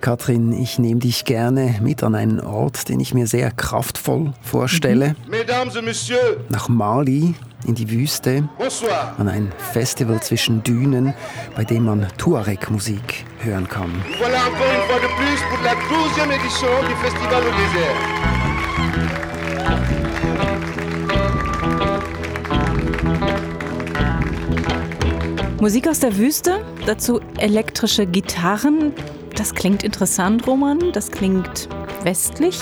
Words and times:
Katrin, 0.00 0.52
ich 0.52 0.78
nehme 0.78 1.00
dich 1.00 1.26
gerne 1.26 1.78
mit 1.82 2.02
an 2.02 2.14
einen 2.14 2.40
Ort, 2.40 2.88
den 2.88 2.98
ich 2.98 3.12
mir 3.12 3.26
sehr 3.26 3.50
kraftvoll 3.50 4.32
vorstelle. 4.40 5.14
Nach 6.48 6.68
Mali, 6.70 7.34
in 7.66 7.74
die 7.74 7.90
Wüste, 7.90 8.48
an 9.18 9.28
ein 9.28 9.52
Festival 9.72 10.22
zwischen 10.22 10.62
Dünen, 10.62 11.12
bei 11.54 11.64
dem 11.64 11.84
man 11.84 12.08
Tuareg-Musik 12.16 13.26
hören 13.40 13.68
kann. 13.68 13.90
Voilà 14.18 14.46
encore 14.46 14.72
une 14.72 14.82
fois 14.88 15.00
de 15.00 15.08
plus 15.18 15.40
pour 15.50 15.60
la 15.62 15.74
12e 15.74 16.32
édition 16.32 16.68
du 16.88 16.94
Festival 17.02 17.42
au 17.42 17.52
désert. 17.60 17.98
Musik 25.60 25.88
aus 25.88 25.98
der 25.98 26.14
Wüste, 26.18 26.62
dazu 26.86 27.20
elektrische 27.38 28.06
Gitarren. 28.06 28.92
Das 29.36 29.54
klingt 29.54 29.82
interessant, 29.82 30.46
Roman. 30.46 30.92
Das 30.92 31.10
klingt 31.10 31.68
westlich. 32.02 32.58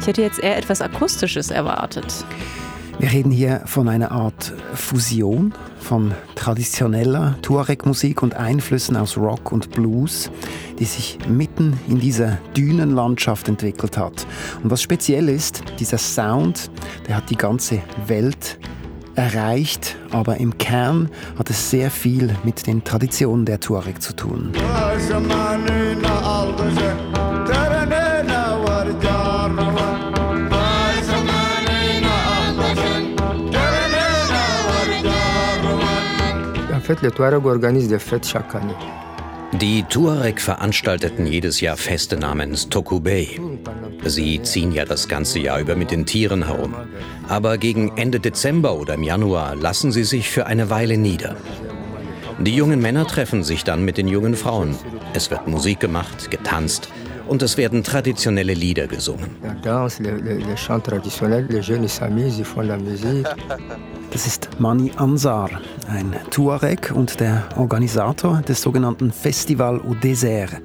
Ich 0.00 0.06
hätte 0.06 0.22
jetzt 0.22 0.40
eher 0.40 0.56
etwas 0.56 0.80
Akustisches 0.82 1.50
erwartet. 1.50 2.24
Wir 2.98 3.12
reden 3.12 3.30
hier 3.30 3.62
von 3.64 3.88
einer 3.88 4.12
Art 4.12 4.52
Fusion 4.74 5.54
von 5.78 6.12
traditioneller 6.34 7.36
Tuareg-Musik 7.40 8.22
und 8.22 8.34
Einflüssen 8.34 8.94
aus 8.94 9.16
Rock 9.16 9.52
und 9.52 9.70
Blues, 9.70 10.30
die 10.78 10.84
sich 10.84 11.18
mitten 11.26 11.80
in 11.88 11.98
dieser 11.98 12.36
Dünenlandschaft 12.54 13.48
entwickelt 13.48 13.96
hat. 13.96 14.26
Und 14.62 14.70
was 14.70 14.82
speziell 14.82 15.30
ist, 15.30 15.62
dieser 15.78 15.96
Sound, 15.96 16.70
der 17.08 17.16
hat 17.16 17.30
die 17.30 17.36
ganze 17.36 17.80
Welt 18.06 18.58
erreicht, 19.20 19.96
aber 20.10 20.38
im 20.38 20.56
Kern 20.56 21.10
hat 21.38 21.50
es 21.50 21.70
sehr 21.70 21.90
viel 21.90 22.34
mit 22.42 22.66
den 22.66 22.84
Traditionen 22.84 23.44
der 23.44 23.60
Tuareg 23.60 24.00
zu 24.00 24.14
tun. 24.14 24.52
Die 39.52 39.82
Tuareg 39.82 40.40
veranstalteten 40.40 41.26
jedes 41.26 41.60
Jahr 41.60 41.76
Feste 41.76 42.16
namens 42.16 42.68
Tokubei. 42.68 43.28
Sie 44.04 44.42
ziehen 44.42 44.72
ja 44.72 44.84
das 44.84 45.08
ganze 45.08 45.38
Jahr 45.38 45.60
über 45.60 45.76
mit 45.76 45.90
den 45.90 46.06
Tieren 46.06 46.46
herum. 46.46 46.74
Aber 47.28 47.58
gegen 47.58 47.96
Ende 47.96 48.20
Dezember 48.20 48.74
oder 48.74 48.94
im 48.94 49.02
Januar 49.02 49.54
lassen 49.56 49.92
sie 49.92 50.04
sich 50.04 50.28
für 50.28 50.46
eine 50.46 50.70
Weile 50.70 50.96
nieder. 50.96 51.36
Die 52.38 52.54
jungen 52.54 52.80
Männer 52.80 53.06
treffen 53.06 53.42
sich 53.44 53.64
dann 53.64 53.84
mit 53.84 53.98
den 53.98 54.08
jungen 54.08 54.34
Frauen. 54.34 54.74
Es 55.12 55.30
wird 55.30 55.46
Musik 55.46 55.80
gemacht, 55.80 56.30
getanzt 56.30 56.88
und 57.28 57.42
es 57.42 57.58
werden 57.58 57.84
traditionelle 57.84 58.54
Lieder 58.54 58.86
gesungen. 58.86 59.36
Das 64.12 64.26
ist 64.26 64.48
Mani 64.58 64.90
Ansar, 64.96 65.50
ein 65.88 66.16
Tuareg 66.30 66.90
und 66.92 67.20
der 67.20 67.44
Organisator 67.56 68.42
des 68.42 68.60
sogenannten 68.60 69.12
Festival 69.12 69.80
au 69.80 69.94
Désert, 69.94 70.60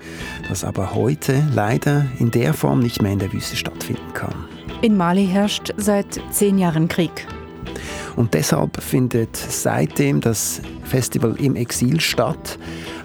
das 0.50 0.64
aber 0.64 0.96
heute 0.96 1.44
leider 1.54 2.08
in 2.18 2.32
der 2.32 2.56
Form 2.56 2.80
nicht 2.80 3.04
mehr 3.04 3.12
in 3.12 3.20
der 3.20 3.32
Wüste 3.32 3.56
stattfinden 3.56 4.14
kann. 4.16 4.34
In 4.82 4.98
Mali 4.98 5.28
herrscht 5.28 5.74
seit 5.78 6.20
zehn 6.32 6.58
Jahren 6.58 6.88
Krieg. 6.88 7.28
Und 8.16 8.34
deshalb 8.34 8.82
findet 8.82 9.36
seitdem 9.38 10.22
das 10.22 10.62
Festival 10.84 11.36
im 11.40 11.56
Exil 11.56 12.00
statt, 12.00 12.58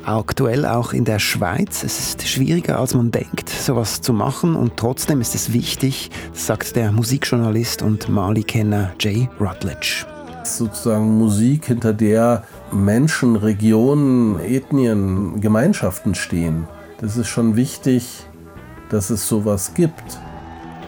aktuell 0.05 0.65
auch 0.65 0.95
in 0.95 1.05
der 1.05 1.19
Schweiz. 1.19 1.83
Es 1.85 1.99
ist 1.99 2.27
schwieriger, 2.27 2.79
als 2.79 2.95
man 2.95 3.11
denkt, 3.11 3.51
sowas 3.51 4.01
zu 4.01 4.15
machen 4.15 4.57
und 4.57 4.79
trotzdem 4.79 5.21
ist 5.21 5.35
es 5.35 5.53
wichtig, 5.53 6.11
sagt 6.33 6.77
der 6.77 6.93
Musikjournalist 6.93 7.83
und 7.83 8.09
Mali-Kenner 8.09 8.95
Jay 8.99 9.29
Rutledge. 9.39 10.07
Sozusagen 10.45 11.19
Musik, 11.19 11.67
hinter 11.67 11.93
der 11.93 12.45
Menschen, 12.73 13.37
Regionen, 13.37 14.41
Ethnien, 14.41 15.41
Gemeinschaften 15.41 16.15
stehen. 16.15 16.67
Das 17.01 17.17
ist 17.17 17.29
schon 17.29 17.57
wichtig, 17.57 18.27
dass 18.91 19.11
es 19.11 19.29
sowas 19.29 19.75
gibt. 19.75 20.21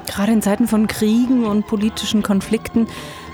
Gerade 0.06 0.32
in 0.32 0.42
Zeiten 0.42 0.68
von 0.68 0.88
Kriegen 0.88 1.44
und 1.44 1.66
politischen 1.66 2.22
Konflikten 2.22 2.86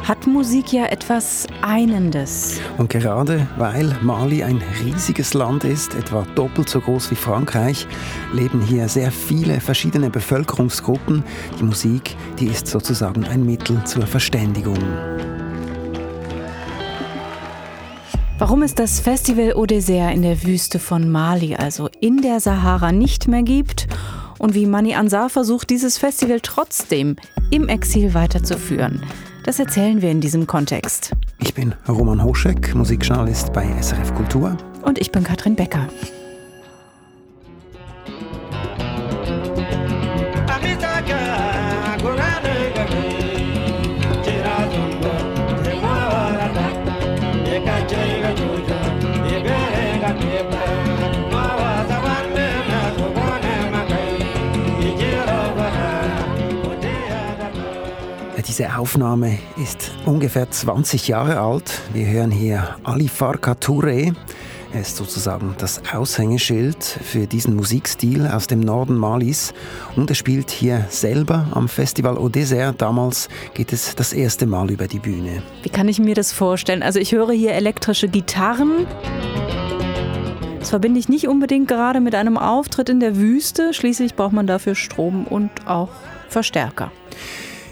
hat 0.06 0.26
Musik 0.26 0.72
ja 0.72 0.86
etwas 0.86 1.46
Einendes. 1.60 2.60
Und 2.76 2.88
gerade 2.88 3.48
weil 3.56 3.96
Mali 4.02 4.44
ein 4.44 4.62
riesiges 4.84 5.34
Land 5.34 5.64
ist, 5.64 5.94
etwa 5.94 6.24
doppelt 6.36 6.68
so 6.68 6.80
groß 6.80 7.10
wie 7.10 7.16
Frankreich, 7.16 7.86
leben 8.32 8.60
hier 8.60 8.88
sehr 8.88 9.10
viele 9.10 9.60
verschiedene 9.60 10.08
Bevölkerungsgruppen. 10.08 11.24
Die 11.58 11.64
Musik, 11.64 12.16
die 12.38 12.46
ist 12.46 12.68
sozusagen 12.68 13.24
ein 13.24 13.44
Mittel 13.44 13.82
zur 13.84 14.06
Verständigung. 14.06 14.78
Warum 18.38 18.62
es 18.62 18.76
das 18.76 19.00
Festival 19.00 19.54
Au 19.54 19.64
Désert 19.64 20.12
in 20.12 20.22
der 20.22 20.44
Wüste 20.44 20.78
von 20.78 21.10
Mali, 21.10 21.56
also 21.56 21.88
in 22.00 22.22
der 22.22 22.38
Sahara, 22.38 22.92
nicht 22.92 23.26
mehr 23.26 23.42
gibt 23.42 23.88
und 24.38 24.54
wie 24.54 24.66
Mani 24.66 24.94
Ansar 24.94 25.28
versucht, 25.28 25.70
dieses 25.70 25.98
Festival 25.98 26.38
trotzdem 26.40 27.16
im 27.50 27.68
Exil 27.68 28.14
weiterzuführen. 28.14 29.02
Das 29.42 29.58
erzählen 29.58 30.02
wir 30.02 30.12
in 30.12 30.20
diesem 30.20 30.46
Kontext. 30.46 31.16
Ich 31.40 31.52
bin 31.52 31.74
Roman 31.88 32.22
Hoschek, 32.22 32.76
Musikjournalist 32.76 33.52
bei 33.52 33.66
SRF 33.82 34.14
Kultur. 34.14 34.56
Und 34.82 35.00
ich 35.00 35.10
bin 35.10 35.24
Katrin 35.24 35.56
Becker. 35.56 35.88
Diese 58.58 58.76
Aufnahme 58.76 59.38
ist 59.56 59.92
ungefähr 60.04 60.50
20 60.50 61.06
Jahre 61.06 61.38
alt. 61.38 61.80
Wir 61.92 62.08
hören 62.08 62.32
hier 62.32 62.76
Ali 62.82 63.06
Farka 63.06 63.52
Touré. 63.52 64.16
Er 64.72 64.80
ist 64.80 64.96
sozusagen 64.96 65.54
das 65.58 65.80
Aushängeschild 65.94 66.82
für 66.82 67.28
diesen 67.28 67.54
Musikstil 67.54 68.26
aus 68.26 68.48
dem 68.48 68.58
Norden 68.58 68.96
Malis. 68.96 69.54
Und 69.94 70.10
er 70.10 70.16
spielt 70.16 70.50
hier 70.50 70.84
selber 70.88 71.46
am 71.52 71.68
Festival 71.68 72.18
Au 72.18 72.26
Désert. 72.26 72.78
Damals 72.78 73.28
geht 73.54 73.72
es 73.72 73.94
das 73.94 74.12
erste 74.12 74.44
Mal 74.46 74.72
über 74.72 74.88
die 74.88 74.98
Bühne. 74.98 75.40
Wie 75.62 75.70
kann 75.70 75.86
ich 75.86 76.00
mir 76.00 76.16
das 76.16 76.32
vorstellen? 76.32 76.82
Also 76.82 76.98
ich 76.98 77.12
höre 77.12 77.30
hier 77.30 77.52
elektrische 77.52 78.08
Gitarren. 78.08 78.88
Das 80.58 80.70
verbinde 80.70 80.98
ich 80.98 81.08
nicht 81.08 81.28
unbedingt 81.28 81.68
gerade 81.68 82.00
mit 82.00 82.16
einem 82.16 82.36
Auftritt 82.36 82.88
in 82.88 82.98
der 82.98 83.14
Wüste. 83.14 83.72
Schließlich 83.72 84.16
braucht 84.16 84.32
man 84.32 84.48
dafür 84.48 84.74
Strom 84.74 85.28
und 85.28 85.48
auch 85.68 85.90
Verstärker. 86.28 86.90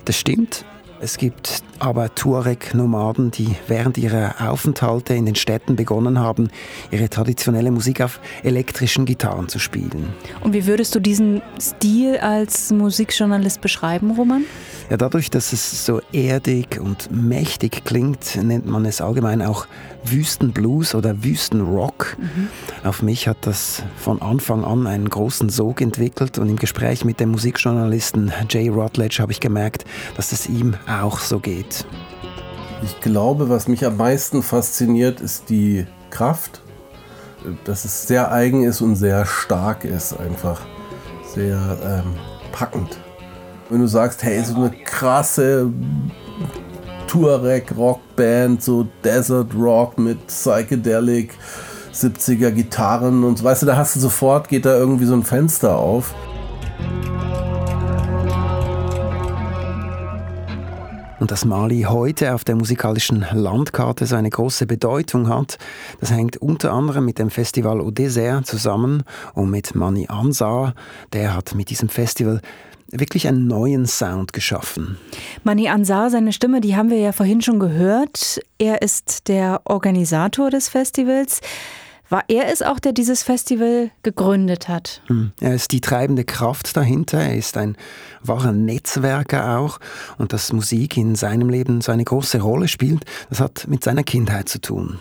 Das 0.05 0.17
stimmt. 0.17 0.65
Es 1.01 1.19
gibt 1.19 1.63
aber 1.79 2.15
Tuareg-Nomaden, 2.15 3.31
die 3.31 3.55
während 3.69 3.99
ihrer 3.99 4.35
Aufenthalte 4.51 5.15
in 5.15 5.27
den 5.27 5.35
Städten 5.35 5.77
begonnen 5.77 6.19
haben, 6.19 6.49
ihre 6.91 7.11
traditionelle 7.11 7.71
Musik 7.71 8.01
auf 8.01 8.19
elektrischen 8.43 9.05
Gitarren 9.05 9.49
zu 9.49 9.59
spielen. 9.59 10.15
Und 10.41 10.55
wie 10.55 10.67
würdest 10.67 10.95
du 10.95 11.01
diesen 11.01 11.43
Stil 11.61 12.17
als 12.19 12.73
Musikjournalist 12.73 13.61
beschreiben, 13.61 14.13
Roman? 14.13 14.45
Ja, 14.89 14.97
dadurch, 14.97 15.31
dass 15.31 15.53
es 15.53 15.85
so 15.85 16.01
erdig 16.13 16.81
und 16.81 17.11
mächtig 17.11 17.85
klingt, 17.85 18.37
nennt 18.43 18.67
man 18.67 18.87
es 18.87 19.01
allgemein 19.01 19.43
auch 19.43 19.67
Wüstenblues 20.11 20.95
oder 20.95 21.23
Wüstenrock. 21.23 22.17
Mhm. 22.19 22.49
Auf 22.85 23.03
mich 23.03 23.29
hat 23.29 23.39
das 23.43 23.83
von 23.97 24.21
Anfang 24.23 24.65
an 24.65 24.87
einen 24.87 25.09
großen 25.09 25.49
Sog 25.49 25.81
entwickelt 25.81 26.39
und 26.39 26.49
im 26.49 26.57
Gespräch 26.57 27.05
mit 27.05 27.21
dem 27.21 27.31
Musikjournalisten 27.31 28.33
Jay 28.49 28.69
Rutledge 28.69 29.19
habe 29.21 29.33
ich 29.33 29.41
gemerkt, 29.41 29.85
dass 30.17 30.33
es 30.33 30.49
ihm 30.49 30.75
auch 30.89 31.19
so 31.19 31.39
geht. 31.39 31.87
Ich 32.83 33.01
glaube, 33.01 33.49
was 33.49 33.69
mich 33.69 33.85
am 33.87 33.97
meisten 33.97 34.43
fasziniert, 34.43 35.21
ist 35.21 35.49
die 35.49 35.87
Kraft, 36.11 36.63
dass 37.65 37.85
es 37.85 38.07
sehr 38.07 38.33
eigen 38.33 38.65
ist 38.65 38.81
und 38.81 38.97
sehr 38.97 39.25
stark 39.25 39.85
ist, 39.85 40.19
einfach 40.19 40.61
sehr 41.35 41.79
ähm, 41.85 42.15
packend. 42.53 42.99
Wenn 43.69 43.81
du 43.81 43.87
sagst, 43.87 44.23
hey, 44.23 44.43
so 44.45 44.55
eine 44.57 44.71
krasse 44.71 45.71
Tuareg-Rockband, 47.07 48.63
so 48.63 48.87
Desert 49.05 49.55
Rock 49.55 49.99
mit 49.99 50.27
Psychedelic, 50.27 51.35
70er 51.93 52.51
Gitarren 52.51 53.25
und 53.25 53.43
weißt 53.43 53.63
du, 53.63 53.67
da 53.67 53.77
hast 53.77 53.97
du 53.97 54.01
sofort, 54.01 54.49
geht 54.49 54.67
da 54.67 54.77
irgendwie 54.77 55.07
so 55.07 55.15
ein 55.15 55.23
Fenster 55.23 55.77
auf. 55.77 56.15
Und 61.19 61.31
dass 61.31 61.45
Mali 61.45 61.87
heute 61.89 62.35
auf 62.35 62.45
der 62.45 62.57
musikalischen 62.57 63.27
Landkarte 63.33 64.07
so 64.07 64.15
eine 64.17 64.31
große 64.31 64.67
Bedeutung 64.67 65.29
hat, 65.29 65.59
das 65.99 66.13
hängt 66.13 66.37
unter 66.37 66.73
anderem 66.73 67.05
mit 67.05 67.19
dem 67.19 67.31
Festival 67.31 67.81
Au 67.81 67.91
Désert 67.91 68.45
zusammen 68.45 69.03
und 69.35 69.51
mit 69.51 69.75
Mani 69.75 70.07
Ansar. 70.09 70.75
Der 71.13 71.35
hat 71.35 71.55
mit 71.55 71.71
diesem 71.71 71.89
Festival 71.89 72.43
wirklich 72.91 73.27
einen 73.29 73.47
neuen 73.47 73.87
Sound 73.87 74.33
geschaffen. 74.33 74.99
Mani 75.45 75.69
Ansar, 75.69 76.11
seine 76.11 76.33
Stimme, 76.33 76.61
die 76.61 76.77
haben 76.77 76.91
wir 76.91 76.99
ja 76.99 77.13
vorhin 77.13 77.43
schon 77.43 77.59
gehört. 77.59 78.41
Er 78.59 78.83
ist 78.83 79.29
der 79.29 79.61
Organisator 79.65 80.51
des 80.51 80.69
Festivals. 80.69 81.41
War 82.09 82.25
er 82.29 82.53
es 82.53 82.63
auch, 82.63 82.79
der 82.79 82.93
dieses 82.93 83.25
Festival 83.25 83.91
gegründet 84.05 84.69
hat? 84.69 85.03
Hm. 85.07 85.33
Er 85.41 85.55
ist 85.55 85.73
die 85.73 85.81
treibende 85.81 86.25
Kraft 86.25 86.77
dahinter. 86.77 87.19
Er 87.19 87.37
ist 87.37 87.57
ein 87.57 87.77
wahrer 88.23 88.53
Netzwerker 88.53 89.59
auch. 89.59 89.81
Und 90.17 90.33
dass 90.33 90.53
Musik 90.53 90.97
in 90.97 91.17
seinem 91.17 91.51
Leben 91.51 91.81
so 91.81 91.91
eine 91.91 92.05
große 92.05 92.41
Rolle 92.41 92.69
spielt, 92.69 93.05
das 93.29 93.41
hat 93.41 93.67
mit 93.69 93.83
seiner 93.83 94.05
Kindheit 94.05 94.49
zu 94.49 94.61
tun. 94.61 95.01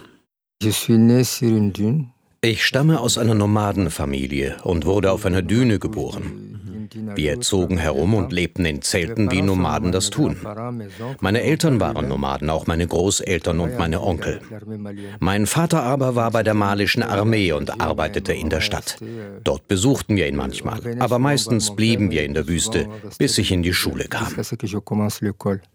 Ich 2.41 2.65
stamme 2.65 2.99
aus 2.99 3.17
einer 3.17 3.35
Nomadenfamilie 3.35 4.57
und 4.63 4.85
wurde 4.85 5.11
auf 5.11 5.25
einer 5.25 5.41
Düne 5.43 5.77
geboren. 5.77 6.74
Wir 7.15 7.41
zogen 7.41 7.77
herum 7.77 8.13
und 8.13 8.31
lebten 8.31 8.65
in 8.65 8.81
Zelten, 8.81 9.31
wie 9.31 9.41
Nomaden 9.41 9.91
das 9.91 10.09
tun. 10.09 10.37
Meine 11.19 11.41
Eltern 11.41 11.79
waren 11.79 12.07
Nomaden, 12.07 12.49
auch 12.49 12.67
meine 12.67 12.87
Großeltern 12.87 13.59
und 13.59 13.77
meine 13.77 14.01
Onkel. 14.01 14.39
Mein 15.19 15.45
Vater 15.45 15.83
aber 15.83 16.15
war 16.15 16.31
bei 16.31 16.43
der 16.43 16.53
malischen 16.53 17.03
Armee 17.03 17.51
und 17.51 17.81
arbeitete 17.81 18.33
in 18.33 18.49
der 18.49 18.61
Stadt. 18.61 18.97
Dort 19.43 19.67
besuchten 19.67 20.15
wir 20.15 20.27
ihn 20.27 20.35
manchmal, 20.35 20.79
aber 20.99 21.19
meistens 21.19 21.75
blieben 21.75 22.11
wir 22.11 22.23
in 22.23 22.33
der 22.33 22.47
Wüste, 22.47 22.87
bis 23.17 23.37
ich 23.37 23.51
in 23.51 23.63
die 23.63 23.73
Schule 23.73 24.05
kam. 24.05 24.27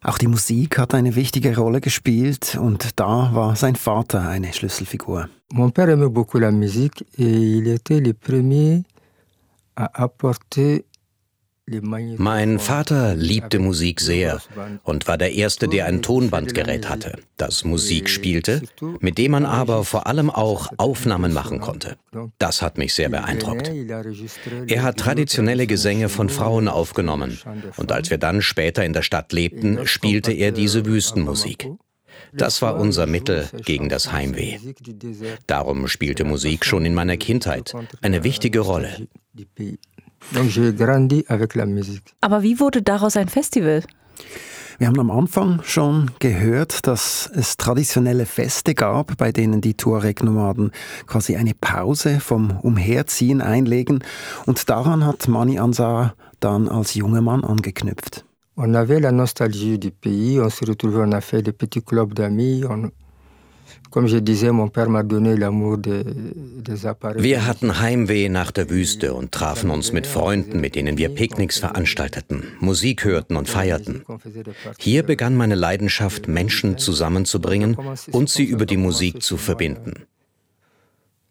Auch 0.02 0.18
die 0.18 0.28
Musik 0.28 0.78
hat 0.78 0.94
eine 0.94 1.14
wichtige 1.16 1.56
Rolle 1.56 1.80
gespielt 1.80 2.58
und 2.60 2.98
da 2.98 3.30
war 3.34 3.56
sein 3.56 3.76
Vater 3.76 4.28
eine 4.28 4.52
Schlüsselfigur. 4.52 5.28
Mon 5.52 5.70
père 5.70 5.88
aimait 5.90 6.08
beaucoup 6.08 6.38
la 6.38 6.52
musique 6.52 7.04
et 7.18 7.24
il 7.24 7.66
était 7.66 7.98
le 7.98 8.14
premier 8.14 8.84
à 9.74 10.02
apporter 10.04 10.84
mein 11.66 12.58
Vater 12.58 13.14
liebte 13.14 13.60
Musik 13.60 14.00
sehr 14.00 14.40
und 14.82 15.06
war 15.06 15.18
der 15.18 15.34
Erste, 15.34 15.68
der 15.68 15.86
ein 15.86 16.02
Tonbandgerät 16.02 16.88
hatte, 16.88 17.18
das 17.36 17.64
Musik 17.64 18.08
spielte, 18.08 18.62
mit 18.98 19.18
dem 19.18 19.32
man 19.32 19.46
aber 19.46 19.84
vor 19.84 20.06
allem 20.08 20.30
auch 20.30 20.68
Aufnahmen 20.78 21.32
machen 21.32 21.60
konnte. 21.60 21.96
Das 22.38 22.60
hat 22.60 22.76
mich 22.76 22.94
sehr 22.94 23.08
beeindruckt. 23.08 23.70
Er 24.66 24.82
hat 24.82 24.96
traditionelle 24.96 25.66
Gesänge 25.66 26.08
von 26.08 26.28
Frauen 26.28 26.66
aufgenommen 26.66 27.38
und 27.76 27.92
als 27.92 28.10
wir 28.10 28.18
dann 28.18 28.42
später 28.42 28.84
in 28.84 28.92
der 28.92 29.02
Stadt 29.02 29.32
lebten, 29.32 29.86
spielte 29.86 30.32
er 30.32 30.50
diese 30.50 30.86
Wüstenmusik. 30.86 31.68
Das 32.32 32.62
war 32.62 32.76
unser 32.76 33.06
Mittel 33.06 33.48
gegen 33.64 33.88
das 33.88 34.12
Heimweh. 34.12 34.58
Darum 35.46 35.88
spielte 35.88 36.24
Musik 36.24 36.64
schon 36.64 36.84
in 36.84 36.94
meiner 36.94 37.16
Kindheit 37.16 37.72
eine 38.02 38.24
wichtige 38.24 38.60
Rolle. 38.60 39.08
Donc 40.32 40.48
j'ai 40.48 40.72
grandi 40.72 41.24
avec 41.28 41.54
la 41.54 41.66
musique. 41.66 42.14
Aber 42.20 42.42
wie 42.42 42.58
wurde 42.60 42.82
daraus 42.82 43.16
ein 43.16 43.28
Festival? 43.28 43.82
Wir 44.78 44.86
haben 44.86 44.98
am 44.98 45.10
Anfang 45.10 45.60
schon 45.62 46.10
gehört, 46.20 46.86
dass 46.86 47.30
es 47.34 47.58
traditionelle 47.58 48.24
Feste 48.24 48.74
gab, 48.74 49.18
bei 49.18 49.30
denen 49.30 49.60
die 49.60 49.74
Tuareg-Nomaden 49.74 50.70
quasi 51.06 51.36
eine 51.36 51.52
Pause 51.52 52.18
vom 52.18 52.58
Umherziehen 52.62 53.42
einlegen. 53.42 54.02
Und 54.46 54.70
daran 54.70 55.04
hat 55.04 55.28
Mani 55.28 55.58
Ansar 55.58 56.14
dann 56.40 56.66
als 56.66 56.94
junger 56.94 57.20
Mann 57.20 57.44
angeknüpft. 57.44 58.24
On 58.56 58.74
avait 58.74 59.00
la 59.00 59.12
nostalgie 59.12 59.78
du 59.78 59.90
pays, 59.90 60.40
on 60.40 60.50
se 60.50 60.64
retrouvait, 60.64 61.02
on 61.06 61.12
a 61.12 61.20
fait 61.20 61.42
des 61.42 61.52
petits 61.52 61.82
clubs 61.82 62.14
d'amis, 62.14 62.64
on, 62.64 62.90
wir 67.16 67.46
hatten 67.46 67.80
Heimweh 67.80 68.28
nach 68.28 68.50
der 68.50 68.70
Wüste 68.70 69.14
und 69.14 69.32
trafen 69.32 69.70
uns 69.70 69.92
mit 69.92 70.06
Freunden, 70.06 70.60
mit 70.60 70.74
denen 70.74 70.98
wir 70.98 71.08
Picknicks 71.08 71.58
veranstalteten, 71.58 72.44
Musik 72.60 73.04
hörten 73.04 73.36
und 73.36 73.48
feierten. 73.48 74.04
Hier 74.78 75.02
begann 75.02 75.36
meine 75.36 75.54
Leidenschaft, 75.54 76.28
Menschen 76.28 76.78
zusammenzubringen 76.78 77.76
und 78.12 78.30
sie 78.30 78.44
über 78.44 78.66
die 78.66 78.76
Musik 78.76 79.22
zu 79.22 79.36
verbinden 79.36 80.06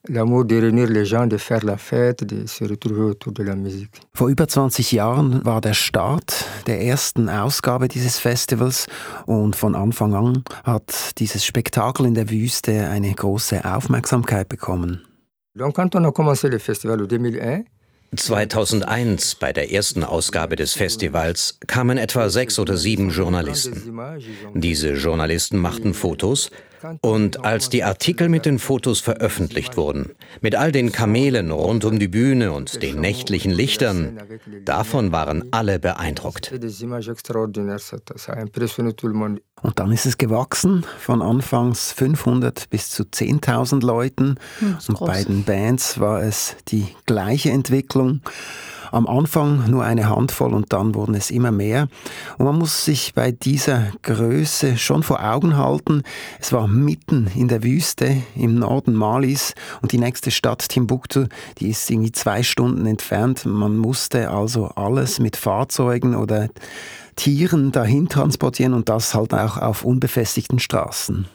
l'amour 0.08 0.46
de 0.46 0.56
réunir 0.58 0.88
les 0.88 1.06
gens, 1.06 1.28
de 1.28 1.38
faire 1.38 1.64
la 1.64 1.78
fête, 1.78 2.24
de 2.24 2.48
se 2.48 2.64
retrouver 2.64 3.02
autour 3.02 3.34
de 3.34 3.44
la 3.44 3.56
musique. 3.56 4.02
Vor 4.14 4.30
über 4.30 4.48
20 4.48 4.92
Jahren 4.92 5.46
war 5.46 5.62
der 5.62 5.74
Start 5.74 6.46
der 6.68 6.82
ersten 6.82 7.30
Ausgabe 7.30 7.88
dieses 7.88 8.20
Festivals 8.20 8.88
und 9.26 9.56
von 9.56 9.76
Anfang 9.76 10.14
an 10.14 10.44
hat 10.64 11.20
dieses 11.20 11.46
Spektakel 11.46 12.06
in 12.06 12.14
der 12.14 12.30
Wüste 12.30 12.90
eine 12.90 13.14
große 13.14 13.66
Aufmerksamkeit 13.66 14.50
bekommen. 14.50 15.02
Donc 15.56 15.76
quand 15.76 15.96
on 15.96 16.06
a 16.06 16.12
commencé 16.12 16.48
le 16.48 16.60
festival 16.60 17.02
en 17.02 17.08
2001, 17.08 17.66
2001, 18.16 19.36
bei 19.36 19.54
der 19.54 19.72
ersten 19.72 20.04
Ausgabe 20.04 20.56
des 20.56 20.74
Festivals, 20.74 21.60
kamen 21.68 22.00
etwa 22.00 22.30
sechs 22.30 22.58
oder 22.58 22.76
sieben 22.76 23.12
Journalisten. 23.12 23.94
Diese 24.56 24.94
Journalisten 24.94 25.58
machten 25.58 25.94
Fotos 25.94 26.50
und 27.02 27.46
als 27.46 27.70
die 27.70 27.84
Artikel 27.84 28.30
mit 28.30 28.46
den 28.46 28.60
Fotos 28.60 29.00
veröffentlicht 29.00 29.78
wurden, 29.78 30.12
mit 30.42 30.56
all 30.56 30.72
den 30.72 30.92
Kamelen 30.92 31.52
rund 31.52 31.86
um 31.86 32.00
die 32.00 32.08
Bühne 32.08 32.52
und 32.52 32.82
den 32.82 33.00
nächtlichen 33.00 33.52
Lichtern, 33.52 34.20
davon 34.66 35.12
waren 35.12 35.46
alle 35.52 35.80
beeindruckt. 35.80 36.52
Und 39.62 39.80
dann 39.80 39.92
ist 39.92 40.06
es 40.06 40.18
gewachsen, 40.18 40.86
von 41.00 41.22
anfangs 41.22 41.92
500 41.92 42.70
bis 42.70 42.90
zu 42.90 43.04
10.000 43.04 43.86
Leuten. 43.86 44.36
Hm, 44.60 44.78
und 44.88 45.00
bei 45.00 45.24
den 45.24 45.44
Bands 45.44 46.00
war 46.00 46.24
es 46.24 46.56
die 46.70 46.88
gleiche 47.06 47.52
Entwicklung. 47.52 48.22
Am 48.92 49.08
Anfang 49.08 49.70
nur 49.70 49.84
eine 49.84 50.10
Handvoll 50.10 50.54
und 50.54 50.74
dann 50.74 50.96
wurden 50.96 51.16
es 51.16 51.32
immer 51.32 51.52
mehr. 51.52 51.88
Und 52.38 52.46
man 52.46 52.58
muss 52.58 52.86
sich 52.86 53.14
bei 53.14 53.32
dieser 53.32 53.92
Größe 54.04 54.78
schon 54.78 55.04
vor 55.04 55.24
Augen 55.24 55.58
halten, 55.58 56.04
es 56.40 56.52
war 56.54 56.68
mitten 56.68 57.28
in 57.36 57.48
der 57.48 57.64
Wüste 57.64 58.22
im 58.36 58.56
Norden 58.56 58.94
Malis 58.94 59.54
und 59.82 59.92
die 59.92 59.98
nächste 59.98 60.32
Stadt 60.32 60.68
Timbuktu, 60.70 61.26
die 61.60 61.70
ist 61.70 61.90
irgendwie 61.90 62.12
zwei 62.12 62.44
Stunden 62.44 62.86
entfernt. 62.86 63.46
Man 63.46 63.78
musste 63.78 64.30
also 64.30 64.68
alles 64.68 65.20
mit 65.20 65.36
Fahrzeugen 65.36 66.16
oder 66.16 66.50
Tieren 67.16 67.72
dahin 67.72 68.08
transportieren 68.08 68.74
und 68.74 68.88
das 68.88 69.14
halt 69.14 69.34
auch 69.34 69.58
auf 69.58 69.84
unbefestigten 69.84 70.60
Straßen. 70.60 71.28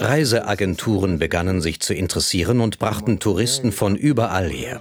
Reiseagenturen 0.00 1.18
begannen 1.18 1.60
sich 1.60 1.80
zu 1.80 1.92
interessieren 1.92 2.60
und 2.60 2.78
brachten 2.78 3.18
Touristen 3.18 3.70
von 3.72 3.96
überall 3.96 4.48
her. 4.48 4.80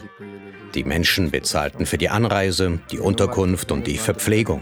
Die 0.76 0.86
Menschen 0.86 1.30
bezahlten 1.32 1.86
für 1.86 1.98
die 1.98 2.10
Anreise, 2.10 2.80
die 2.92 3.00
Unterkunft 3.00 3.72
und 3.72 3.86
die 3.86 3.98
Verpflegung. 3.98 4.62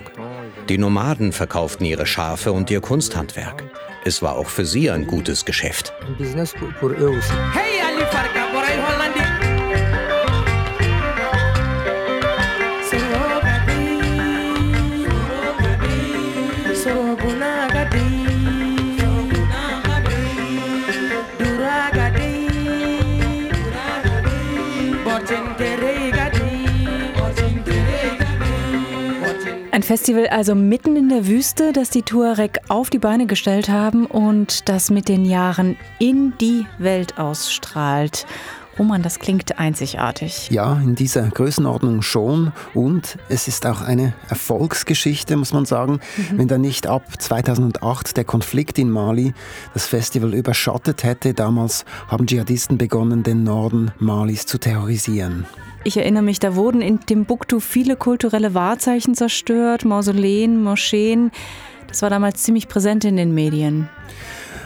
Die 0.67 0.77
Nomaden 0.77 1.31
verkauften 1.31 1.85
ihre 1.85 2.05
Schafe 2.05 2.53
und 2.53 2.71
ihr 2.71 2.81
Kunsthandwerk. 2.81 3.63
Es 4.03 4.21
war 4.21 4.35
auch 4.35 4.47
für 4.47 4.65
sie 4.65 4.89
ein 4.89 5.05
gutes 5.05 5.45
Geschäft. 5.45 5.93
Hey, 7.53 7.76
Festival 29.97 30.27
also 30.27 30.53
mitten 30.53 30.95
in 30.95 31.09
der 31.09 31.25
Wüste, 31.25 31.73
das 31.73 31.89
die 31.89 32.03
Tuareg 32.03 32.59
auf 32.67 32.91
die 32.91 32.99
Beine 32.99 33.25
gestellt 33.25 33.67
haben 33.67 34.05
und 34.05 34.69
das 34.69 34.91
mit 34.91 35.09
den 35.09 35.25
Jahren 35.25 35.75
in 35.97 36.37
die 36.37 36.67
Welt 36.77 37.17
ausstrahlt. 37.17 38.27
Roman, 38.79 39.01
das 39.01 39.19
klingt 39.19 39.57
einzigartig. 39.59 40.49
Ja, 40.51 40.79
in 40.83 40.95
dieser 40.95 41.27
Größenordnung 41.29 42.01
schon. 42.03 42.51
Und 42.73 43.17
es 43.27 43.47
ist 43.47 43.65
auch 43.65 43.81
eine 43.81 44.13
Erfolgsgeschichte, 44.29 45.35
muss 45.35 45.51
man 45.51 45.65
sagen. 45.65 45.99
Mhm. 46.17 46.37
Wenn 46.37 46.47
da 46.47 46.57
nicht 46.57 46.85
ab 46.85 47.03
2008 47.19 48.17
der 48.17 48.23
Konflikt 48.23 48.77
in 48.77 48.89
Mali 48.89 49.33
das 49.73 49.87
Festival 49.87 50.33
überschattet 50.33 51.03
hätte, 51.03 51.33
damals 51.33 51.85
haben 52.07 52.27
Dschihadisten 52.27 52.77
begonnen, 52.77 53.23
den 53.23 53.43
Norden 53.43 53.91
Malis 53.99 54.45
zu 54.45 54.59
terrorisieren. 54.59 55.45
Ich 55.83 55.97
erinnere 55.97 56.23
mich, 56.23 56.39
da 56.39 56.55
wurden 56.55 56.81
in 56.81 56.99
Timbuktu 56.99 57.59
viele 57.59 57.95
kulturelle 57.95 58.53
Wahrzeichen 58.53 59.15
zerstört, 59.15 59.85
Mausoleen, 59.85 60.61
Moscheen. 60.61 61.31
Das 61.87 62.01
war 62.01 62.09
damals 62.09 62.43
ziemlich 62.43 62.67
präsent 62.67 63.05
in 63.05 63.15
den 63.15 63.33
Medien. 63.33 63.87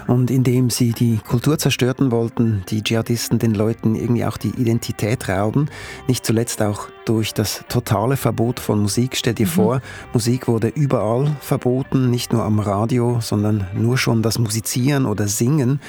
Und 0.08 0.32
indem 0.32 0.70
sie 0.70 0.92
die 0.92 1.18
Kultur 1.18 1.58
zerstören 1.58 2.12
wollten, 2.12 2.64
die 2.70 2.84
Dschihadisten 2.84 3.40
den 3.40 3.54
Leuten 3.54 3.96
irgendwie 3.96 4.26
auch 4.26 4.38
die 4.38 4.50
Identität 4.50 5.30
rauben, 5.30 5.70
nicht 6.08 6.26
zuletzt 6.26 6.62
auch 6.62 6.88
durch 7.06 7.34
das 7.34 7.64
totale 7.70 8.18
Verbot 8.18 8.60
von 8.60 8.82
Musik. 8.82 9.16
Stell 9.16 9.34
dir 9.34 9.48
mhm. 9.48 9.52
vor, 9.52 9.82
Musik 10.14 10.48
wurde 10.48 10.68
überall 10.68 11.36
verboten, 11.42 12.10
nicht 12.10 12.34
nur 12.34 12.44
am 12.44 12.60
Radio, 12.60 13.20
sondern 13.22 13.68
nur 13.74 13.98
schon 13.98 14.22
das 14.22 14.40
Musizieren 14.40 15.06
oder 15.06 15.28
Singen 15.28 15.80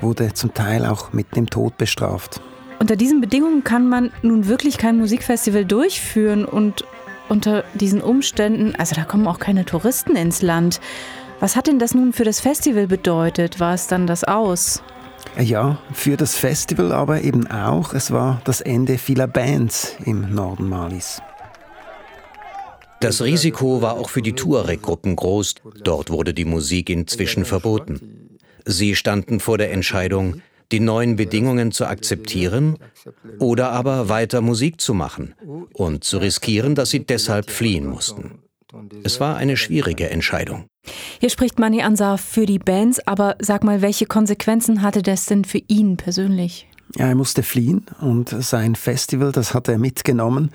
wurde 0.00 0.32
zum 0.34 0.54
Teil 0.54 0.86
auch 0.86 1.12
mit 1.12 1.36
dem 1.36 1.48
Tod 1.48 1.76
bestraft. 1.78 2.40
Unter 2.78 2.96
diesen 2.96 3.20
Bedingungen 3.20 3.62
kann 3.62 3.88
man 3.88 4.10
nun 4.22 4.48
wirklich 4.48 4.76
kein 4.76 4.98
Musikfestival 4.98 5.64
durchführen 5.64 6.44
und 6.44 6.84
unter 7.28 7.64
diesen 7.74 8.00
Umständen, 8.00 8.74
also 8.76 8.94
da 8.94 9.04
kommen 9.04 9.26
auch 9.26 9.38
keine 9.38 9.64
Touristen 9.64 10.16
ins 10.16 10.42
Land. 10.42 10.80
Was 11.42 11.56
hat 11.56 11.66
denn 11.66 11.80
das 11.80 11.92
nun 11.92 12.12
für 12.12 12.22
das 12.22 12.38
Festival 12.38 12.86
bedeutet? 12.86 13.58
War 13.58 13.74
es 13.74 13.88
dann 13.88 14.06
das 14.06 14.22
Aus? 14.22 14.80
Ja, 15.36 15.82
für 15.92 16.16
das 16.16 16.36
Festival 16.36 16.92
aber 16.92 17.22
eben 17.22 17.48
auch. 17.48 17.94
Es 17.94 18.12
war 18.12 18.40
das 18.44 18.60
Ende 18.60 18.96
vieler 18.96 19.26
Bands 19.26 19.96
im 20.04 20.32
Norden 20.32 20.68
Malis. 20.68 21.20
Das 23.00 23.22
Risiko 23.22 23.82
war 23.82 23.94
auch 23.94 24.08
für 24.08 24.22
die 24.22 24.34
Tuareg-Gruppen 24.34 25.16
groß. 25.16 25.56
Dort 25.82 26.10
wurde 26.10 26.32
die 26.32 26.44
Musik 26.44 26.88
inzwischen 26.88 27.44
verboten. 27.44 28.38
Sie 28.64 28.94
standen 28.94 29.40
vor 29.40 29.58
der 29.58 29.72
Entscheidung, 29.72 30.42
die 30.70 30.78
neuen 30.78 31.16
Bedingungen 31.16 31.72
zu 31.72 31.86
akzeptieren 31.86 32.78
oder 33.40 33.70
aber 33.70 34.08
weiter 34.08 34.42
Musik 34.42 34.80
zu 34.80 34.94
machen 34.94 35.34
und 35.72 36.04
zu 36.04 36.18
riskieren, 36.18 36.76
dass 36.76 36.90
sie 36.90 37.04
deshalb 37.04 37.50
fliehen 37.50 37.88
mussten. 37.88 38.42
Es 39.04 39.20
war 39.20 39.36
eine 39.36 39.56
schwierige 39.56 40.10
Entscheidung. 40.10 40.66
Hier 41.20 41.30
spricht 41.30 41.58
Mani 41.58 41.82
Ansar 41.82 42.18
für 42.18 42.46
die 42.46 42.58
Bands, 42.58 43.06
aber 43.06 43.36
sag 43.38 43.64
mal, 43.64 43.82
welche 43.82 44.06
Konsequenzen 44.06 44.82
hatte 44.82 45.02
das 45.02 45.26
denn 45.26 45.44
für 45.44 45.60
ihn 45.68 45.96
persönlich? 45.96 46.66
Ja, 46.96 47.06
er 47.06 47.14
musste 47.14 47.42
fliehen 47.42 47.86
und 48.00 48.28
sein 48.28 48.74
Festival, 48.74 49.32
das 49.32 49.54
hat 49.54 49.68
er 49.68 49.78
mitgenommen. 49.78 50.50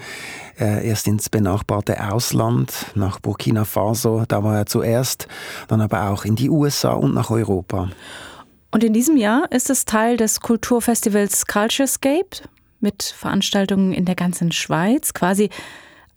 erst 0.57 1.07
ins 1.07 1.29
benachbarte 1.29 2.11
Ausland, 2.11 2.73
nach 2.95 3.19
Burkina 3.19 3.65
Faso, 3.65 4.23
da 4.27 4.43
war 4.43 4.55
er 4.55 4.65
zuerst, 4.67 5.27
dann 5.67 5.81
aber 5.81 6.09
auch 6.09 6.25
in 6.25 6.35
die 6.35 6.49
USA 6.49 6.93
und 6.93 7.13
nach 7.15 7.31
Europa. 7.31 7.89
Und 8.71 8.83
in 8.83 8.93
diesem 8.93 9.17
Jahr 9.17 9.51
ist 9.51 9.69
es 9.69 9.85
Teil 9.85 10.17
des 10.17 10.41
Kulturfestivals 10.41 11.47
Culturescape 11.47 12.47
mit 12.79 13.01
Veranstaltungen 13.01 13.93
in 13.93 14.05
der 14.05 14.15
ganzen 14.15 14.51
Schweiz, 14.51 15.13
quasi 15.13 15.49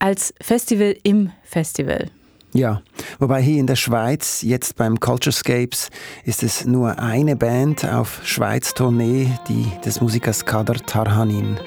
als 0.01 0.35
Festival 0.41 0.97
im 1.05 1.31
Festival. 1.45 2.11
Ja, 2.53 2.83
wobei 3.21 3.41
hier 3.43 3.61
in 3.61 3.69
der 3.69 3.77
Schweiz, 3.77 4.43
jetzt 4.43 4.75
beim 4.77 4.99
Culturescapes, 4.99 5.89
ist 6.25 6.43
es 6.43 6.65
nur 6.65 6.99
eine 6.99 7.37
Band 7.37 7.85
auf 7.85 8.21
Schweiz-Tournee, 8.25 9.29
die 9.49 9.71
des 9.85 10.01
Musikers 10.01 10.45
Kader 10.45 10.75
Tarhanin. 10.75 11.59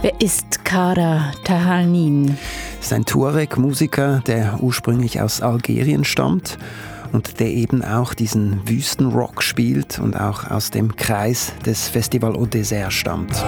Wer 0.00 0.20
ist 0.20 0.64
Kader 0.64 1.32
Tarhanin? 1.44 2.36
Ist 2.80 2.92
ein 2.92 3.04
Tuareg-Musiker, 3.04 4.20
der 4.26 4.58
ursprünglich 4.60 5.20
aus 5.20 5.40
Algerien 5.40 6.04
stammt 6.04 6.58
und 7.12 7.38
der 7.38 7.48
eben 7.48 7.84
auch 7.84 8.12
diesen 8.12 8.68
Wüstenrock 8.68 9.40
spielt 9.40 10.00
und 10.00 10.16
auch 10.16 10.50
aus 10.50 10.72
dem 10.72 10.96
Kreis 10.96 11.52
des 11.64 11.88
Festival 11.88 12.34
au 12.34 12.46
Désert 12.46 12.90
stammt. 12.90 13.40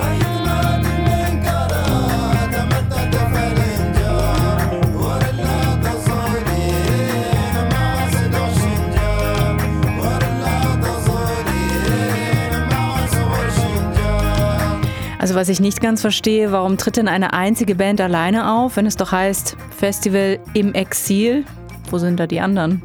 Also 15.35 15.41
was 15.41 15.49
ich 15.49 15.59
nicht 15.59 15.81
ganz 15.81 16.01
verstehe, 16.01 16.53
warum 16.53 16.79
tritt 16.79 16.97
denn 16.97 17.09
eine 17.09 17.33
einzige 17.33 17.75
Band 17.75 18.01
alleine 18.01 18.53
auf, 18.53 18.77
wenn 18.77 18.87
es 18.87 18.97
doch 18.97 19.11
heißt 19.11 19.57
Festival 19.77 20.39
im 20.55 20.75
Exil? 20.75 21.45
Wo 21.91 21.99
sind 21.99 22.21
da 22.21 22.29
die 22.29 22.39
anderen? 22.39 22.85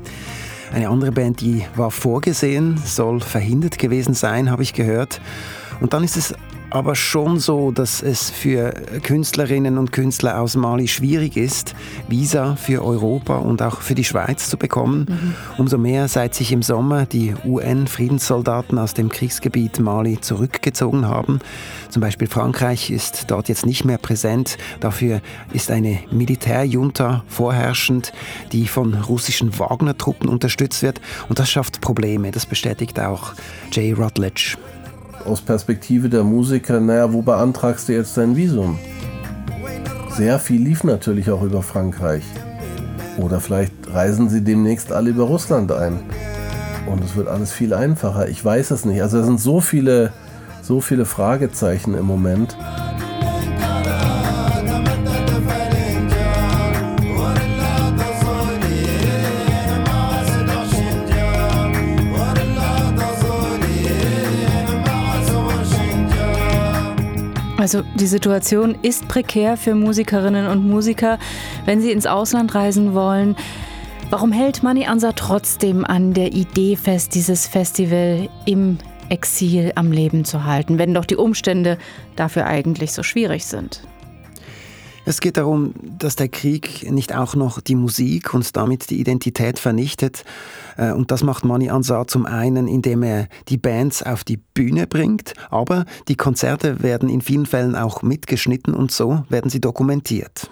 Eine 0.74 0.90
andere 0.90 1.12
Band, 1.12 1.42
die 1.42 1.64
war 1.76 1.92
vorgesehen, 1.92 2.82
soll 2.84 3.20
verhindert 3.20 3.78
gewesen 3.78 4.16
sein, 4.16 4.50
habe 4.50 4.64
ich 4.64 4.74
gehört. 4.74 5.22
Und 5.80 5.94
dann 5.94 6.04
ist 6.04 6.18
es 6.18 6.34
aber 6.70 6.96
schon 6.96 7.40
so, 7.40 7.72
dass 7.72 8.02
es 8.02 8.30
für 8.30 8.72
Künstlerinnen 9.04 9.78
und 9.78 9.92
Künstler 9.92 10.40
aus 10.40 10.56
Mali 10.56 10.88
schwierig 10.88 11.36
ist, 11.38 11.76
Visa 12.08 12.56
für 12.56 12.84
Europa 12.84 13.38
und 13.38 13.62
auch 13.62 13.82
für 13.82 13.96
die 13.96 14.04
Schweiz 14.04 14.50
zu 14.50 14.58
bekommen. 14.58 15.06
Mhm. 15.10 15.36
Umso 15.58 15.78
mehr, 15.78 16.08
seit 16.08 16.36
sich 16.36 16.52
im 16.52 16.62
Sommer 16.62 17.06
die 17.06 17.34
UN-Friedenssoldaten 17.46 18.78
aus 18.78 18.94
dem 18.94 19.10
Kriegsgebiet 19.10 19.80
Mali 19.80 20.22
zurückgezogen 20.22 21.08
haben. 21.08 21.40
Zum 21.90 22.02
Beispiel 22.02 22.28
Frankreich 22.28 22.92
ist 22.92 23.26
dort 23.32 23.50
jetzt 23.50 23.66
nicht 23.66 23.86
mehr 23.86 23.98
präsent. 23.98 24.58
Dafür 24.80 25.22
ist 25.54 25.72
eine 25.72 26.00
Militärjunta 26.12 27.24
vorherrschend, 27.28 28.14
die 28.52 28.68
von 28.68 28.94
russischen 28.94 29.58
Wagner-Truppen 29.58 30.30
unterstützt 30.30 30.84
wird. 30.84 31.02
Und 31.30 31.40
das 31.40 31.50
schafft 31.50 31.82
Probleme. 31.82 32.32
Das 32.32 32.46
bestätigt 32.46 33.00
auch 33.00 33.34
Jay 33.72 33.92
Rutledge 33.94 34.58
aus 35.30 35.42
Perspektive 35.42 36.10
der 36.10 36.24
Musiker, 36.24 36.80
naja, 36.80 37.14
wo 37.14 37.22
beantragst 37.22 37.88
du 37.88 37.94
jetzt 37.94 38.18
dein 38.18 38.36
Visum? 38.36 38.80
Sehr 40.10 40.40
viel 40.40 40.62
lief 40.62 40.84
natürlich 40.84 41.30
auch 41.30 41.44
über 41.44 41.62
Frankreich. 41.62 42.24
Oder 43.18 43.40
vielleicht 43.40 43.74
reisen 43.94 44.30
sie 44.30 44.44
demnächst 44.44 44.92
alle 44.92 45.12
über 45.12 45.26
Russland 45.26 45.72
ein. 45.72 46.00
Und 46.88 47.04
es 47.04 47.16
wird 47.16 47.28
alles 47.28 47.52
viel 47.52 47.74
einfacher. 47.74 48.28
Ich 48.28 48.44
weiß 48.44 48.72
es 48.72 48.86
nicht. 48.86 49.02
Also 49.02 49.20
es 49.20 49.28
sind 49.28 49.40
so 49.40 49.62
viele, 49.62 50.12
so 50.64 50.82
viele 50.82 51.06
Fragezeichen 51.06 51.94
im 51.94 52.06
Moment. 52.06 52.58
Also 67.72 67.84
die 67.94 68.08
Situation 68.08 68.76
ist 68.82 69.08
prekär 69.08 69.56
für 69.56 69.76
Musikerinnen 69.76 70.48
und 70.48 70.68
Musiker, 70.68 71.20
wenn 71.66 71.82
sie 71.82 71.92
ins 71.92 72.08
Ausland 72.08 72.56
reisen 72.56 72.96
wollen. 72.96 73.36
Warum 74.10 74.32
hält 74.32 74.64
Mani 74.64 74.88
Ansa 74.88 75.12
trotzdem 75.12 75.86
an 75.86 76.16
der 76.16 76.34
Idee 76.34 76.76
fest, 76.76 77.14
dieses 77.14 77.46
Festival 77.46 78.28
im 78.48 78.80
Exil 79.10 79.72
am 79.76 79.92
Leben 79.92 80.26
zu 80.26 80.46
halten, 80.46 80.80
wenn 80.80 80.96
doch 80.96 81.06
die 81.06 81.16
Umstände 81.16 81.78
dafür 82.16 82.48
eigentlich 82.48 82.92
so 82.92 83.04
schwierig 83.04 83.46
sind? 83.46 83.84
Es 85.10 85.22
geht 85.22 85.38
darum, 85.38 85.74
dass 85.82 86.16
der 86.16 86.30
Krieg 86.30 86.88
nicht 86.92 87.16
auch 87.16 87.34
noch 87.34 87.62
die 87.62 87.74
Musik 87.74 88.32
und 88.36 88.56
damit 88.56 88.92
die 88.92 89.00
Identität 89.00 89.58
vernichtet. 89.58 90.24
Äh, 90.78 90.92
und 90.92 91.10
das 91.10 91.24
macht 91.24 91.44
Mani 91.44 91.72
Ansar 91.72 92.08
zum 92.08 92.28
einen, 92.28 92.68
indem 92.68 93.02
er 93.02 93.28
die 93.48 93.58
Bands 93.58 94.04
auf 94.04 94.24
die 94.24 94.38
Bühne 94.38 94.86
bringt, 94.86 95.34
aber 95.50 95.86
die 96.10 96.16
Konzerte 96.16 96.84
werden 96.84 97.10
in 97.10 97.22
vielen 97.22 97.48
Fällen 97.48 97.76
auch 97.76 98.04
mitgeschnitten 98.04 98.76
und 98.76 98.92
so 98.92 99.24
werden 99.30 99.50
sie 99.50 99.60
dokumentiert. 99.60 100.52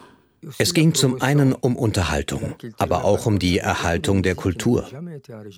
Es 0.59 0.73
ging 0.73 0.93
zum 0.93 1.21
einen 1.21 1.53
um 1.53 1.75
Unterhaltung, 1.75 2.55
aber 2.77 3.03
auch 3.03 3.25
um 3.25 3.39
die 3.39 3.57
Erhaltung 3.57 4.21
der 4.23 4.35
Kultur. 4.35 4.85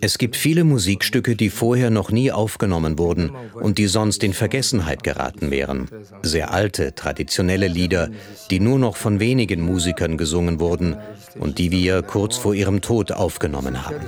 Es 0.01 0.17
gibt 0.17 0.35
viele 0.35 0.63
Musikstücke, 0.63 1.35
die 1.35 1.49
vorher 1.49 1.89
noch 1.89 2.11
nie 2.11 2.31
aufgenommen 2.31 2.97
wurden 2.97 3.31
und 3.53 3.77
die 3.77 3.87
sonst 3.87 4.23
in 4.23 4.33
Vergessenheit 4.33 5.03
geraten 5.03 5.51
wären. 5.51 5.89
Sehr 6.23 6.51
alte, 6.51 6.95
traditionelle 6.95 7.67
Lieder, 7.67 8.09
die 8.49 8.59
nur 8.59 8.79
noch 8.79 8.95
von 8.95 9.19
wenigen 9.19 9.61
Musikern 9.61 10.17
gesungen 10.17 10.59
wurden 10.59 10.97
und 11.37 11.57
die 11.57 11.71
wir 11.71 12.01
kurz 12.01 12.37
vor 12.37 12.53
ihrem 12.53 12.81
Tod 12.81 13.11
aufgenommen 13.11 13.85
haben. 13.85 14.05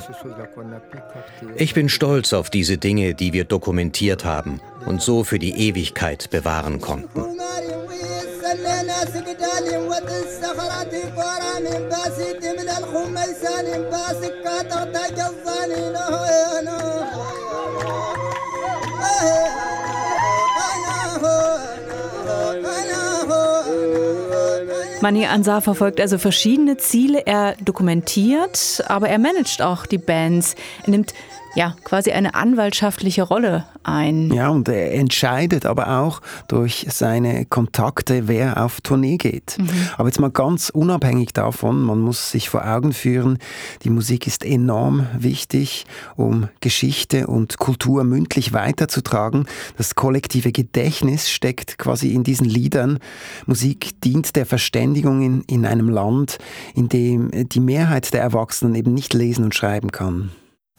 Ich 1.56 1.74
bin 1.74 1.90
stolz 1.90 2.34
auf 2.34 2.50
diese 2.50 2.78
Dinge, 2.78 3.14
die 3.14 3.34
wir 3.34 3.44
dokumentiert 3.44 4.26
haben 4.26 4.62
und 4.86 5.02
so 5.02 5.24
für 5.24 5.40
die 5.40 5.68
Ewigkeit 5.68 6.30
bewahren 6.30 6.80
konnten. 6.80 7.22
خلينا 8.51 9.05
سقدالي 9.05 9.77
وتسخرات 9.77 10.95
كورا 11.15 11.59
من 11.61 11.89
باسيد 11.89 12.45
من 12.45 12.69
الخميسان 12.69 13.91
باسك 13.91 14.35
كاتر 14.45 14.85
تجزاني 14.85 15.91
نهينا 15.93 17.07
Mani 25.03 25.27
Ansar 25.27 25.61
verfolgt 25.61 26.01
also 26.01 26.19
verschiedene 26.19 26.79
Ziele. 26.79 27.27
Er 27.27 27.55
dokumentiert, 27.65 28.83
aber 28.89 29.09
er 29.09 29.19
managt 29.19 29.63
auch 29.63 29.87
die 29.87 29.99
Bands. 29.99 30.57
Er 30.85 30.91
nimmt 30.91 31.15
ja, 31.56 31.76
quasi 31.84 32.12
eine 32.12 32.36
anwaltschaftliche 32.36 33.24
Rolle 33.24 33.66
ein. 33.84 34.32
Ja, 34.32 34.50
und 34.50 34.70
er 34.70 34.94
entscheidet 34.94 35.66
aber 35.66 36.00
auch 36.00 36.22
durch 36.48 36.86
seine 36.90 37.46
Kontakte, 37.46 38.28
wer 38.28 38.64
auf 38.64 38.82
Tournee 38.82 39.18
geht. 39.18 39.58
Mhm. 39.58 39.70
Aber 39.98 40.08
jetzt 40.08 40.20
mal 40.20 40.32
ganz 40.32 40.70
unabhängig 40.70 41.34
davon, 41.34 41.82
man 41.82 42.00
muss 42.00 42.32
sich 42.32 42.50
vor 42.50 42.66
Augen 42.66 42.94
führen, 42.94 43.38
die 43.84 43.90
Musik 43.90 44.28
ist 44.28 44.46
enorm 44.46 45.08
wichtig, 45.18 45.86
um 46.16 46.48
Geschichte 46.62 47.28
und 47.28 47.58
Kultur 47.58 48.04
mündlich 48.04 48.54
weiterzutragen. 48.54 49.46
Das 49.78 49.96
kollektive 49.96 50.52
Gedächtnis 50.52 51.30
steckt 51.30 51.78
quasi 51.78 52.14
in 52.14 52.24
diesen 52.24 52.46
Liedern. 52.46 53.00
Musik 53.46 54.00
dient 54.02 54.36
der 54.36 54.46
Verständigung 54.46 55.22
in, 55.22 55.42
in 55.48 55.66
einem 55.66 55.90
Land, 55.90 56.38
in 56.76 56.88
dem 56.88 57.32
die 57.50 57.60
Mehrheit 57.60 58.14
der 58.14 58.22
Erwachsenen 58.22 58.76
eben 58.76 58.94
nicht 58.94 59.14
lesen 59.14 59.44
und 59.44 59.56
schreiben 59.56 59.92
kann 59.92 60.32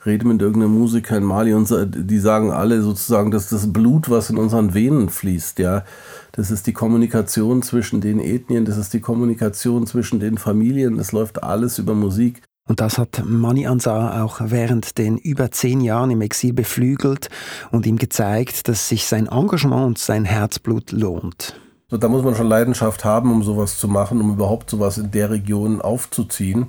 rede 0.05 0.27
mit 0.27 0.43
irgendeinem 0.43 0.79
Musiker 0.79 1.17
in 1.17 1.25
Mali 1.25 1.55
und 1.55 1.69
die 1.95 2.19
sagen 2.19 2.51
alle 2.51 2.83
sozusagen, 2.83 3.31
dass 3.31 3.49
das 3.49 3.73
Blut, 3.73 4.11
was 4.11 4.31
in 4.31 4.37
unseren 4.37 4.75
Venen 4.75 5.09
fließt, 5.09 5.59
ja, 5.59 5.85
das 6.33 6.51
ist 6.51 6.67
die 6.67 6.73
Kommunikation 6.73 7.63
zwischen 7.63 8.01
den 8.01 8.19
Ethnien, 8.19 8.65
das 8.65 8.77
ist 8.77 8.95
die 8.95 9.01
Kommunikation 9.01 9.87
zwischen 9.87 10.19
den 10.19 10.39
Familien, 10.39 10.97
das 10.97 11.13
läuft 11.13 11.43
alles 11.43 11.79
über 11.79 11.95
Musik. 11.95 12.43
Und 12.69 12.81
das 12.81 12.97
hat 12.97 13.23
Mani 13.25 13.67
Ansar 13.67 14.23
auch 14.23 14.41
während 14.41 14.97
den 14.97 15.19
über 15.19 15.51
zehn 15.51 15.81
Jahren 15.81 16.11
im 16.11 16.21
Exil 16.21 16.53
beflügelt 16.53 17.29
und 17.71 17.87
ihm 17.87 17.97
gezeigt, 17.97 18.69
dass 18.69 18.89
sich 18.89 19.07
sein 19.07 19.27
Engagement 19.27 19.85
und 19.85 19.99
sein 19.99 20.25
Herzblut 20.25 20.93
lohnt. 20.93 21.61
da 21.91 22.09
muss 22.09 22.23
man 22.23 22.37
schon 22.37 22.47
Leidenschaft 22.47 23.05
haben, 23.05 23.33
um 23.33 23.43
sowas 23.43 23.79
zu 23.79 23.89
machen, 23.89 24.21
um 24.21 24.33
überhaupt 24.33 24.71
sowas 24.71 24.97
in 24.97 25.11
der 25.11 25.31
Region 25.31 25.83
aufzuziehen. 25.83 26.69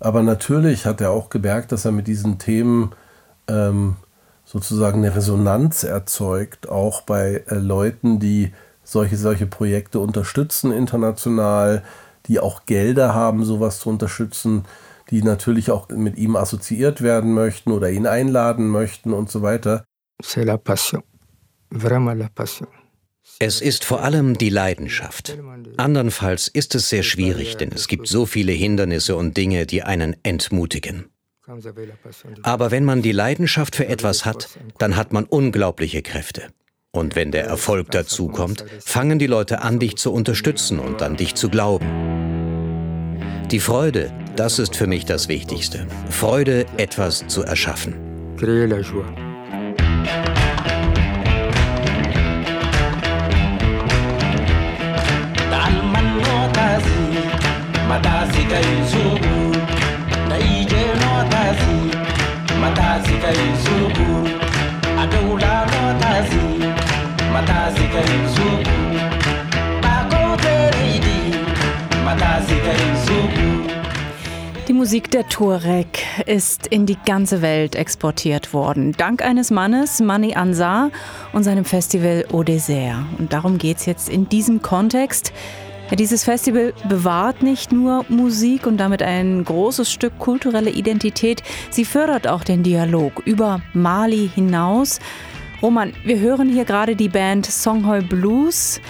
Aber 0.00 0.22
natürlich 0.22 0.86
hat 0.86 1.00
er 1.00 1.10
auch 1.10 1.30
gemerkt, 1.30 1.72
dass 1.72 1.84
er 1.84 1.92
mit 1.92 2.06
diesen 2.06 2.38
Themen 2.38 2.92
ähm, 3.48 3.96
sozusagen 4.44 5.04
eine 5.04 5.14
Resonanz 5.14 5.84
erzeugt, 5.84 6.68
auch 6.68 7.02
bei 7.02 7.44
äh, 7.48 7.56
Leuten, 7.56 8.20
die 8.20 8.52
solche, 8.82 9.16
solche 9.16 9.46
Projekte 9.46 9.98
unterstützen 9.98 10.72
international, 10.72 11.82
die 12.26 12.40
auch 12.40 12.66
Gelder 12.66 13.14
haben, 13.14 13.44
sowas 13.44 13.80
zu 13.80 13.88
unterstützen, 13.88 14.64
die 15.10 15.22
natürlich 15.22 15.70
auch 15.70 15.88
mit 15.88 16.16
ihm 16.16 16.36
assoziiert 16.36 17.02
werden 17.02 17.34
möchten 17.34 17.72
oder 17.72 17.90
ihn 17.90 18.06
einladen 18.06 18.68
möchten 18.68 19.12
und 19.12 19.30
so 19.30 19.42
weiter. 19.42 19.84
C'est 20.22 20.44
la 20.44 20.56
passion. 20.56 21.02
Vraiment 21.70 22.18
la 22.18 22.28
passion. 22.28 22.68
Es 23.38 23.60
ist 23.60 23.84
vor 23.84 24.02
allem 24.02 24.38
die 24.38 24.50
Leidenschaft. 24.50 25.36
Andernfalls 25.76 26.48
ist 26.48 26.74
es 26.74 26.88
sehr 26.88 27.02
schwierig, 27.02 27.56
denn 27.56 27.72
es 27.72 27.88
gibt 27.88 28.06
so 28.06 28.26
viele 28.26 28.52
Hindernisse 28.52 29.16
und 29.16 29.36
Dinge, 29.36 29.66
die 29.66 29.82
einen 29.82 30.16
entmutigen. 30.22 31.06
Aber 32.42 32.70
wenn 32.70 32.84
man 32.84 33.02
die 33.02 33.12
Leidenschaft 33.12 33.76
für 33.76 33.86
etwas 33.86 34.24
hat, 34.24 34.48
dann 34.78 34.96
hat 34.96 35.12
man 35.12 35.24
unglaubliche 35.24 36.02
Kräfte. 36.02 36.44
Und 36.90 37.16
wenn 37.16 37.32
der 37.32 37.44
Erfolg 37.44 37.90
dazu 37.90 38.28
kommt, 38.28 38.64
fangen 38.80 39.18
die 39.18 39.26
Leute 39.26 39.62
an, 39.62 39.80
dich 39.80 39.96
zu 39.96 40.12
unterstützen 40.12 40.78
und 40.78 41.02
an 41.02 41.16
dich 41.16 41.34
zu 41.34 41.48
glauben. 41.48 41.86
Die 43.50 43.60
Freude, 43.60 44.12
das 44.36 44.58
ist 44.58 44.76
für 44.76 44.86
mich 44.86 45.04
das 45.04 45.28
Wichtigste. 45.28 45.86
Freude, 46.08 46.66
etwas 46.76 47.26
zu 47.26 47.42
erschaffen. 47.42 47.94
Créer 48.36 48.66
la 48.66 48.78
joie. 48.78 49.33
Matasika 62.64 63.30
izuku 63.46 64.08
adoula 65.02 65.54
notasi 65.72 66.44
matasika 67.32 68.00
izuku 68.16 68.78
bakotereidi 69.82 71.18
matasika 72.04 72.72
izuku 72.72 73.74
Die 74.66 74.72
Musik 74.72 75.10
der 75.10 75.28
Tuareg 75.28 75.98
ist 76.24 76.66
in 76.68 76.86
die 76.86 76.96
ganze 77.04 77.42
Welt 77.42 77.74
exportiert 77.74 78.54
worden. 78.54 78.92
Dank 78.92 79.20
eines 79.20 79.50
Mannes, 79.50 80.00
Mani 80.00 80.34
Ansar, 80.36 80.90
und 81.34 81.42
seinem 81.42 81.66
Festival 81.66 82.24
Au 82.32 82.42
Désert. 82.42 83.04
Und 83.18 83.34
darum 83.34 83.58
geht 83.58 83.76
es 83.76 83.84
jetzt 83.84 84.08
in 84.08 84.26
diesem 84.30 84.62
Kontext. 84.62 85.34
Dieses 85.92 86.24
Festival 86.24 86.72
bewahrt 86.88 87.42
nicht 87.42 87.70
nur 87.70 88.04
Musik 88.08 88.66
und 88.66 88.78
damit 88.78 89.02
ein 89.02 89.44
großes 89.44 89.92
Stück 89.92 90.18
kulturelle 90.18 90.70
Identität, 90.70 91.42
sie 91.70 91.84
fördert 91.84 92.26
auch 92.26 92.42
den 92.42 92.62
Dialog 92.62 93.22
über 93.26 93.60
Mali 93.74 94.30
hinaus. 94.34 94.98
Roman, 95.62 95.92
wir 96.04 96.18
hören 96.18 96.48
hier 96.48 96.64
gerade 96.64 96.96
die 96.96 97.08
Band 97.08 97.46
Songhoi 97.46 98.00
Blues. 98.00 98.80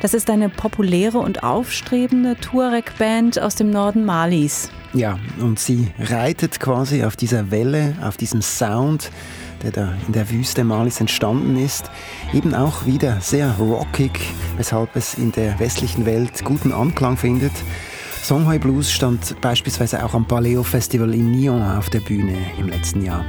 Das 0.00 0.14
ist 0.14 0.30
eine 0.30 0.48
populäre 0.48 1.18
und 1.18 1.42
aufstrebende 1.42 2.36
Tuareg-Band 2.36 3.40
aus 3.40 3.54
dem 3.54 3.70
Norden 3.70 4.04
Malis. 4.04 4.70
Ja, 4.92 5.18
und 5.40 5.58
sie 5.58 5.88
reitet 5.98 6.60
quasi 6.60 7.04
auf 7.04 7.16
dieser 7.16 7.50
Welle, 7.50 7.96
auf 8.02 8.16
diesem 8.16 8.42
Sound 8.42 9.10
der 9.64 9.72
da 9.72 9.94
in 10.06 10.12
der 10.12 10.30
Wüste 10.30 10.62
Malis 10.62 11.00
entstanden 11.00 11.56
ist, 11.56 11.90
eben 12.32 12.54
auch 12.54 12.84
wieder 12.84 13.20
sehr 13.20 13.50
rockig, 13.52 14.20
weshalb 14.56 14.94
es 14.94 15.14
in 15.14 15.32
der 15.32 15.58
westlichen 15.58 16.04
Welt 16.04 16.44
guten 16.44 16.72
Anklang 16.72 17.16
findet. 17.16 17.52
Songhai 18.22 18.58
Blues 18.58 18.92
stand 18.92 19.40
beispielsweise 19.40 20.04
auch 20.04 20.14
am 20.14 20.26
Paleo 20.26 20.62
Festival 20.62 21.14
in 21.14 21.30
Nyon 21.30 21.62
auf 21.62 21.90
der 21.90 22.00
Bühne 22.00 22.36
im 22.58 22.68
letzten 22.68 23.02
Jahr. 23.02 23.24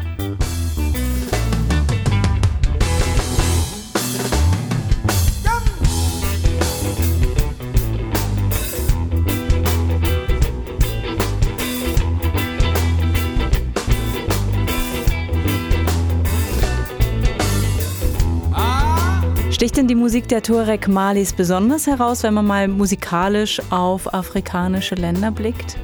Sticht 19.76 19.90
denn 19.90 19.98
die 19.98 20.02
Musik 20.02 20.30
der 20.30 20.42
Tuareg 20.42 20.88
Malis 20.88 21.34
besonders 21.34 21.86
heraus, 21.86 22.24
wenn 22.24 22.34
man 22.34 22.48
mal 22.48 22.70
musikalisch 22.70 23.62
auf 23.72 24.14
afrikanische 24.14 24.96
Länder 24.96 25.32
blickt? 25.32 25.76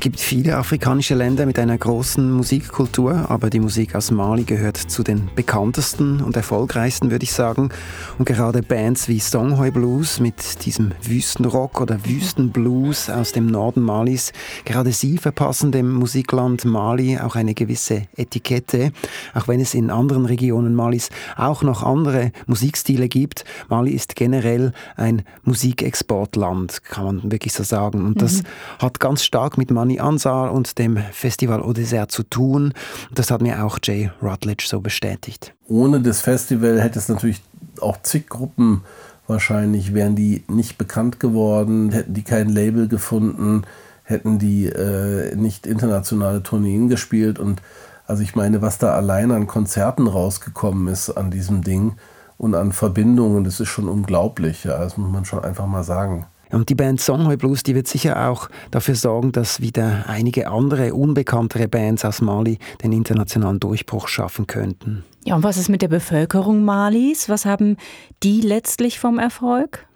Es 0.00 0.04
gibt 0.04 0.20
viele 0.20 0.56
afrikanische 0.56 1.14
Länder 1.14 1.44
mit 1.44 1.58
einer 1.58 1.76
großen 1.76 2.32
Musikkultur, 2.32 3.26
aber 3.28 3.50
die 3.50 3.60
Musik 3.60 3.94
aus 3.94 4.10
Mali 4.10 4.44
gehört 4.44 4.78
zu 4.78 5.02
den 5.02 5.28
bekanntesten 5.34 6.22
und 6.22 6.34
erfolgreichsten, 6.36 7.10
würde 7.10 7.24
ich 7.24 7.34
sagen. 7.34 7.68
Und 8.16 8.24
gerade 8.24 8.62
Bands 8.62 9.08
wie 9.08 9.20
Songhoi 9.20 9.70
Blues 9.70 10.18
mit 10.18 10.64
diesem 10.64 10.92
Wüstenrock 11.02 11.82
oder 11.82 12.02
Wüstenblues 12.06 13.10
aus 13.10 13.32
dem 13.32 13.44
Norden 13.44 13.82
Malis, 13.82 14.32
gerade 14.64 14.90
sie 14.90 15.18
verpassen 15.18 15.70
dem 15.70 15.92
Musikland 15.92 16.64
Mali 16.64 17.18
auch 17.18 17.36
eine 17.36 17.52
gewisse 17.52 18.04
Etikette, 18.16 18.92
auch 19.34 19.48
wenn 19.48 19.60
es 19.60 19.74
in 19.74 19.90
anderen 19.90 20.24
Regionen 20.24 20.74
Malis 20.74 21.10
auch 21.36 21.62
noch 21.62 21.82
andere 21.82 22.32
Musikstile 22.46 23.10
gibt. 23.10 23.44
Mali 23.68 23.90
ist 23.90 24.16
generell 24.16 24.72
ein 24.96 25.24
Musikexportland, 25.42 26.84
kann 26.84 27.04
man 27.04 27.30
wirklich 27.30 27.52
so 27.52 27.64
sagen. 27.64 28.06
Und 28.06 28.22
das 28.22 28.42
mhm. 28.42 28.46
hat 28.78 28.98
ganz 28.98 29.22
stark 29.24 29.58
mit 29.58 29.70
Mani 29.70 29.89
Giovanni 29.90 30.00
Ansar 30.00 30.52
und 30.52 30.78
dem 30.78 30.96
Festival 30.96 31.62
Au 31.62 31.72
Dessert 31.72 32.12
zu 32.12 32.22
tun. 32.22 32.72
Das 33.12 33.30
hat 33.30 33.42
mir 33.42 33.64
auch 33.64 33.78
Jay 33.82 34.10
Rutledge 34.22 34.64
so 34.68 34.80
bestätigt. 34.80 35.54
Ohne 35.66 36.00
das 36.00 36.20
Festival 36.20 36.80
hätte 36.80 36.98
es 36.98 37.08
natürlich 37.08 37.42
auch 37.80 38.00
zig 38.02 38.28
Gruppen 38.28 38.82
wahrscheinlich, 39.26 39.94
wären 39.94 40.16
die 40.16 40.44
nicht 40.48 40.76
bekannt 40.76 41.20
geworden, 41.20 41.92
hätten 41.92 42.14
die 42.14 42.22
kein 42.22 42.48
Label 42.48 42.88
gefunden, 42.88 43.62
hätten 44.04 44.38
die 44.38 44.66
äh, 44.66 45.34
nicht 45.36 45.66
internationale 45.66 46.42
Tourneen 46.42 46.88
gespielt. 46.88 47.38
Und 47.38 47.62
also 48.06 48.22
ich 48.22 48.34
meine, 48.34 48.60
was 48.62 48.78
da 48.78 48.94
allein 48.94 49.30
an 49.30 49.46
Konzerten 49.46 50.06
rausgekommen 50.06 50.88
ist 50.88 51.10
an 51.10 51.30
diesem 51.30 51.62
Ding 51.62 51.94
und 52.38 52.54
an 52.54 52.72
Verbindungen, 52.72 53.44
das 53.44 53.60
ist 53.60 53.68
schon 53.68 53.88
unglaublich. 53.88 54.64
Ja, 54.64 54.78
das 54.78 54.96
muss 54.96 55.10
man 55.10 55.24
schon 55.24 55.44
einfach 55.44 55.66
mal 55.66 55.84
sagen. 55.84 56.26
Und 56.52 56.68
die 56.68 56.74
Band 56.74 57.00
Songhoi 57.00 57.36
Blues, 57.36 57.62
die 57.62 57.74
wird 57.74 57.86
sicher 57.86 58.28
auch 58.28 58.48
dafür 58.70 58.94
sorgen, 58.94 59.32
dass 59.32 59.60
wieder 59.60 60.04
einige 60.08 60.48
andere, 60.48 60.94
unbekanntere 60.94 61.68
Bands 61.68 62.04
aus 62.04 62.20
Mali 62.20 62.58
den 62.82 62.92
internationalen 62.92 63.60
Durchbruch 63.60 64.08
schaffen 64.08 64.46
könnten. 64.46 65.04
Ja, 65.24 65.36
und 65.36 65.42
was 65.42 65.56
ist 65.56 65.68
mit 65.68 65.82
der 65.82 65.88
Bevölkerung 65.88 66.64
Malis? 66.64 67.28
Was 67.28 67.44
haben 67.44 67.76
die 68.22 68.40
letztlich 68.40 68.98
vom 68.98 69.18
Erfolg? 69.18 69.86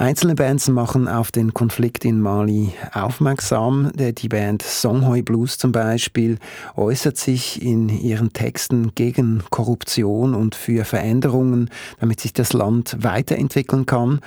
Einzelne 0.00 0.36
Bands 0.36 0.68
machen 0.68 1.08
auf 1.08 1.32
den 1.32 1.54
Konflikt 1.54 2.04
in 2.04 2.20
Mali 2.20 2.72
aufmerksam. 2.92 3.90
Die 3.96 4.28
Band 4.28 4.62
Songhoi 4.62 5.22
Blues 5.22 5.58
zum 5.58 5.72
Beispiel 5.72 6.38
äußert 6.76 7.16
sich 7.16 7.60
in 7.60 7.88
ihren 7.88 8.32
Texten 8.32 8.92
gegen 8.94 9.42
Korruption 9.50 10.36
und 10.36 10.54
für 10.54 10.84
Veränderungen, 10.84 11.68
damit 11.98 12.20
sich 12.20 12.32
das 12.32 12.52
Land 12.52 12.96
weiterentwickeln 13.00 13.86
kann. 13.86 14.20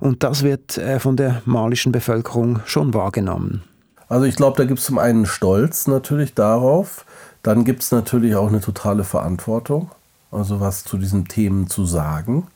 Und 0.00 0.22
das 0.22 0.44
wird 0.44 0.78
äh, 0.78 0.98
von 0.98 1.18
der 1.18 1.42
malischen 1.44 1.92
Bevölkerung 1.92 2.60
schon 2.64 2.94
wahrgenommen. 2.94 3.62
Also 4.08 4.24
ich 4.24 4.36
glaube, 4.36 4.56
da 4.56 4.64
gibt 4.64 4.78
es 4.78 4.86
zum 4.86 4.96
einen 4.96 5.26
Stolz 5.26 5.88
natürlich 5.88 6.32
darauf, 6.32 7.04
Dann 7.42 7.64
gibt 7.64 7.82
es 7.82 7.90
natürlich 7.90 8.34
auch 8.34 8.48
eine 8.48 8.60
totale 8.60 9.04
Verantwortung, 9.04 9.90
also 10.30 10.60
was 10.60 10.84
zu 10.84 10.96
diesen 10.96 11.28
Themen 11.28 11.66
zu 11.68 11.84
sagen. 11.84 12.46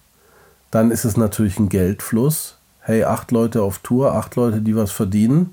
Dann 0.71 0.91
ist 0.91 1.05
es 1.05 1.17
natürlich 1.17 1.59
ein 1.59 1.69
Geldfluss. 1.69 2.59
Hey, 2.81 3.05
acht 3.05 3.31
Leute 3.33 3.63
auf 3.63 3.79
Tour, 3.81 4.15
acht 4.15 4.37
Leute, 4.37 4.61
die 4.61 4.77
was 4.77 4.93
verdienen 4.93 5.53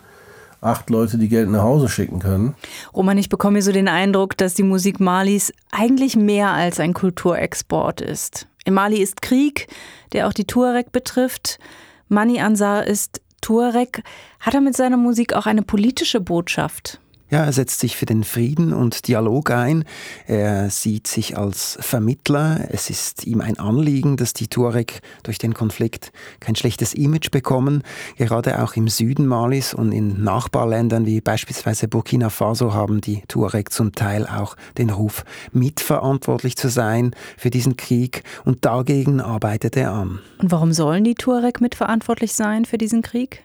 acht 0.63 0.89
Leute, 0.89 1.17
die 1.17 1.28
Geld 1.28 1.49
nach 1.49 1.63
Hause 1.63 1.89
schicken 1.89 2.19
können. 2.19 2.56
Roman, 2.93 3.17
ich 3.17 3.30
bekomme 3.30 3.62
so 3.62 3.71
den 3.71 3.88
Eindruck, 3.88 4.38
dass 4.38 4.54
die 4.54 4.63
Musik 4.63 4.99
Malis 4.99 5.54
eigentlich 5.71 6.15
mehr 6.15 6.52
als 6.52 6.80
ein 6.80 6.93
Kulturexport 6.93 8.02
ist. 8.02 8.47
In 8.65 8.73
Mali 8.73 8.97
ist 8.97 9.21
Krieg, 9.21 9.67
der 10.13 10.28
auch 10.28 10.34
die 10.34 10.45
Tuareg 10.45 10.91
betrifft. 10.91 11.60
Mani 12.08 12.39
Ansar 12.39 12.88
ist 12.88 13.21
Tuareg. 13.41 14.04
Hat 14.39 14.54
er 14.54 14.62
mit 14.62 14.76
seiner 14.76 14.97
Musik 14.97 15.34
auch 15.34 15.45
eine 15.45 15.63
politische 15.63 16.21
Botschaft? 16.21 16.99
Ja, 17.34 17.46
er 17.46 17.52
setzt 17.52 17.80
sich 17.80 17.98
für 17.98 18.06
den 18.06 18.24
Frieden 18.24 18.74
und 18.74 19.08
Dialog 19.08 19.50
ein. 19.50 19.86
Er 20.28 20.69
sieht 20.69 21.08
sich 21.08 21.36
als 21.36 21.80
Vermittler. 21.82 22.67
Es 22.69 22.91
ist 22.91 23.26
ihm 23.26 23.41
ein 23.41 23.58
Anliegen, 23.58 24.17
dass 24.17 24.34
die 24.34 24.48
Tuareg 24.48 25.02
durch 25.24 25.39
den 25.39 25.56
Konflikt 25.56 26.12
kein 26.41 26.56
schlechtes 26.56 26.93
Image 26.93 27.32
bekommen. 27.32 27.82
Gerade 28.17 28.62
auch 28.62 28.76
im 28.76 28.88
Süden 28.88 29.26
Malis 29.26 29.74
und 29.74 29.93
in 29.93 30.24
Nachbarländern 30.24 31.08
wie 31.08 31.22
beispielsweise 31.22 31.88
Burkina 31.88 32.30
Faso 32.30 32.76
haben 32.76 33.02
die 33.02 33.24
Tuareg 33.28 33.74
zum 33.74 33.93
Teil 33.93 34.28
auch 34.28 34.56
den 34.78 34.91
Ruf, 34.91 35.26
mitverantwortlich 35.52 36.56
zu 36.56 36.69
sein 36.69 37.15
für 37.36 37.50
diesen 37.50 37.78
Krieg. 37.78 38.22
Und 38.46 38.63
dagegen 38.63 39.19
arbeitet 39.19 39.76
er 39.76 39.91
an. 39.91 40.19
Und 40.38 40.52
warum 40.52 40.72
sollen 40.72 41.04
die 41.04 41.15
Tuareg 41.15 41.62
mitverantwortlich 41.62 42.34
sein 42.34 42.65
für 42.65 42.78
diesen 42.78 43.02
Krieg? 43.02 43.43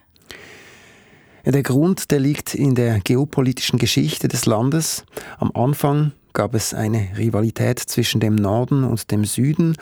Der 1.45 1.63
Grund, 1.63 2.11
der 2.11 2.21
liegt 2.21 2.55
in 2.55 2.75
der 2.75 3.01
geopolitischen 3.01 3.79
Geschichte 3.79 4.29
des 4.29 4.47
Landes. 4.47 5.05
Am 5.39 5.51
Anfang 5.55 6.13
gab 6.33 6.55
es 6.55 6.75
eine 6.75 7.09
Rivalität 7.17 7.79
zwischen 7.79 8.21
dem 8.21 8.35
Norden 8.35 8.85
und 8.85 9.11
dem 9.11 9.25
Süden. 9.25 9.77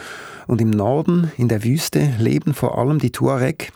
Und 0.47 0.61
im 0.61 0.71
Norden, 0.71 1.33
in 1.37 1.49
der 1.49 1.65
Wüste, 1.65 2.15
leben 2.19 2.55
vor 2.55 2.79
allem 2.79 2.99
die 2.99 3.11
Tuareg. 3.11 3.73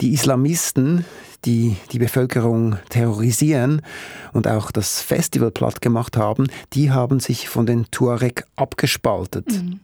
Die 0.00 0.12
Islamisten, 0.12 1.04
die 1.44 1.76
die 1.92 1.98
Bevölkerung 1.98 2.76
terrorisieren 2.88 3.82
und 4.32 4.48
auch 4.48 4.70
das 4.70 5.00
Festival 5.00 5.50
platt 5.50 5.80
gemacht 5.80 6.16
haben, 6.16 6.48
die 6.72 6.90
haben 6.90 7.20
sich 7.20 7.48
von 7.48 7.66
den 7.66 7.86
Tuareg 7.90 8.44
abgespaltet. 8.56 9.46
Mhm. 9.46 9.80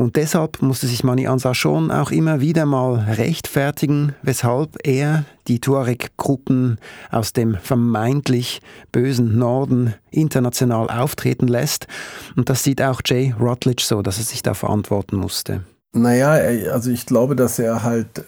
Und 0.00 0.16
deshalb 0.16 0.62
musste 0.62 0.86
sich 0.86 1.04
Mani 1.04 1.26
Ansar 1.26 1.54
schon 1.54 1.90
auch 1.90 2.10
immer 2.10 2.40
wieder 2.40 2.64
mal 2.64 2.94
rechtfertigen, 3.00 4.14
weshalb 4.22 4.78
er 4.82 5.26
die 5.46 5.60
Tuareg-Gruppen 5.60 6.78
aus 7.10 7.34
dem 7.34 7.58
vermeintlich 7.62 8.62
bösen 8.92 9.36
Norden 9.36 9.92
international 10.10 10.88
auftreten 10.88 11.48
lässt. 11.48 11.86
Und 12.34 12.48
das 12.48 12.62
sieht 12.62 12.80
auch 12.80 13.02
Jay 13.04 13.34
Rutledge 13.38 13.84
so, 13.86 14.00
dass 14.00 14.16
er 14.16 14.24
sich 14.24 14.42
da 14.42 14.54
verantworten 14.54 15.16
musste. 15.16 15.64
Naja, 15.92 16.30
also 16.72 16.90
ich 16.90 17.04
glaube, 17.04 17.36
dass 17.36 17.58
er 17.58 17.82
halt, 17.82 18.24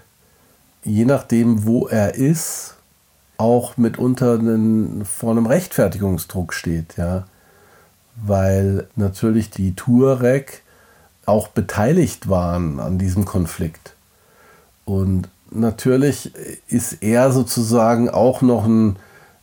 je 0.85 1.07
nachdem, 1.07 1.65
wo 1.65 1.89
er 1.89 2.17
ist, 2.17 2.75
auch 3.39 3.79
mitunter 3.79 4.35
einen, 4.39 5.07
vor 5.07 5.31
einem 5.31 5.47
Rechtfertigungsdruck 5.47 6.53
steht, 6.53 6.99
ja. 6.99 7.25
Weil 8.17 8.89
natürlich 8.95 9.49
die 9.49 9.75
Tuareg 9.75 10.63
auch 11.27 11.49
beteiligt 11.49 12.29
waren 12.29 12.81
an 12.81 12.99
diesem 12.99 13.25
Konflikt. 13.25 13.95
Und 14.85 15.29
natürlich 15.51 16.33
ist 16.69 17.03
er 17.03 17.33
sozusagen 17.33 18.09
auch 18.11 18.43
noch 18.43 18.65
ein, 18.65 18.97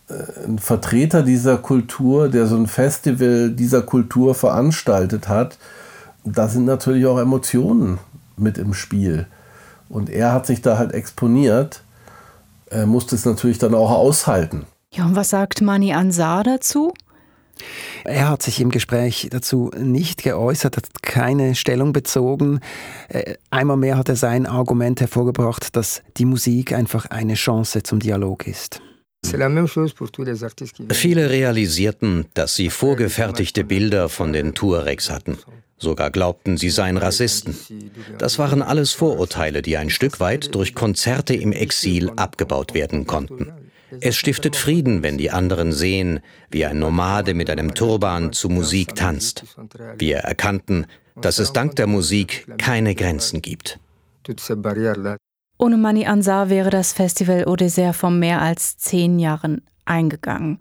äh, 0.09 0.45
ein, 0.45 0.59
Vertreter 0.59 1.23
dieser 1.23 1.57
Kultur, 1.57 2.29
der 2.29 2.47
so 2.47 2.55
ein 2.55 2.67
Festival 2.67 3.51
dieser 3.51 3.81
Kultur 3.81 4.35
veranstaltet 4.35 5.27
hat. 5.27 5.57
Da 6.25 6.47
sind 6.47 6.65
natürlich 6.65 7.05
auch 7.05 7.19
Emotionen 7.19 7.99
mit 8.35 8.57
im 8.57 8.73
Spiel. 8.73 9.27
Und 9.87 10.09
er 10.09 10.33
hat 10.33 10.45
sich 10.45 10.61
da 10.61 10.77
halt 10.77 10.93
exponiert. 10.93 11.81
Er 12.67 12.85
musste 12.85 13.15
es 13.15 13.25
natürlich 13.25 13.57
dann 13.57 13.73
auch 13.73 13.91
aushalten. 13.91 14.65
Ja, 14.91 15.05
und 15.05 15.15
was 15.15 15.29
sagt 15.29 15.61
Mani 15.61 15.93
Ansar 15.93 16.43
dazu? 16.43 16.93
Er 18.03 18.29
hat 18.29 18.43
sich 18.43 18.61
im 18.61 18.69
Gespräch 18.69 19.27
dazu 19.31 19.71
nicht 19.77 20.23
geäußert, 20.23 20.77
hat 20.77 21.01
keine 21.01 21.55
Stellung 21.55 21.93
bezogen. 21.93 22.59
Äh, 23.09 23.35
einmal 23.49 23.77
mehr 23.77 23.97
hat 23.97 24.09
er 24.09 24.15
sein 24.15 24.45
Argument 24.45 25.01
hervorgebracht, 25.01 25.75
dass 25.75 26.01
die 26.17 26.25
Musik 26.25 26.73
einfach 26.73 27.05
eine 27.07 27.35
Chance 27.35 27.83
zum 27.83 27.99
Dialog 27.99 28.47
ist. 28.47 28.81
Viele 30.91 31.29
realisierten, 31.29 32.25
dass 32.33 32.55
sie 32.55 32.69
vorgefertigte 32.69 33.63
Bilder 33.65 34.07
von 34.07 34.31
den 34.31 34.53
Tuaregs 34.55 35.09
hatten. 35.09 35.37
Sogar 35.77 36.09
glaubten, 36.09 36.57
sie 36.57 36.69
seien 36.69 36.97
Rassisten. 36.97 37.55
Das 38.17 38.37
waren 38.37 38.61
alles 38.61 38.91
Vorurteile, 38.91 39.61
die 39.61 39.77
ein 39.77 39.89
Stück 39.89 40.19
weit 40.19 40.53
durch 40.55 40.75
Konzerte 40.75 41.33
im 41.33 41.53
Exil 41.53 42.11
abgebaut 42.15 42.73
werden 42.73 43.07
konnten. 43.07 43.51
Es 44.01 44.15
stiftet 44.15 44.55
Frieden, 44.55 45.03
wenn 45.03 45.17
die 45.17 45.31
anderen 45.31 45.71
sehen, 45.71 46.19
wie 46.49 46.65
ein 46.65 46.79
Nomade 46.79 47.33
mit 47.33 47.49
einem 47.49 47.73
Turban 47.73 48.33
zu 48.33 48.49
Musik 48.49 48.95
tanzt. 48.95 49.43
Wir 49.97 50.17
erkannten, 50.17 50.85
dass 51.15 51.39
es 51.39 51.53
dank 51.53 51.75
der 51.75 51.87
Musik 51.87 52.47
keine 52.57 52.95
Grenzen 52.95 53.41
gibt. 53.41 53.79
Ohne 55.57 55.77
Mani 55.77 56.05
Ansar 56.05 56.49
wäre 56.49 56.69
das 56.69 56.93
Festival 56.93 57.43
désert 57.43 57.93
vor 57.93 58.11
mehr 58.11 58.41
als 58.41 58.77
zehn 58.77 59.19
Jahren 59.19 59.61
eingegangen. 59.85 60.59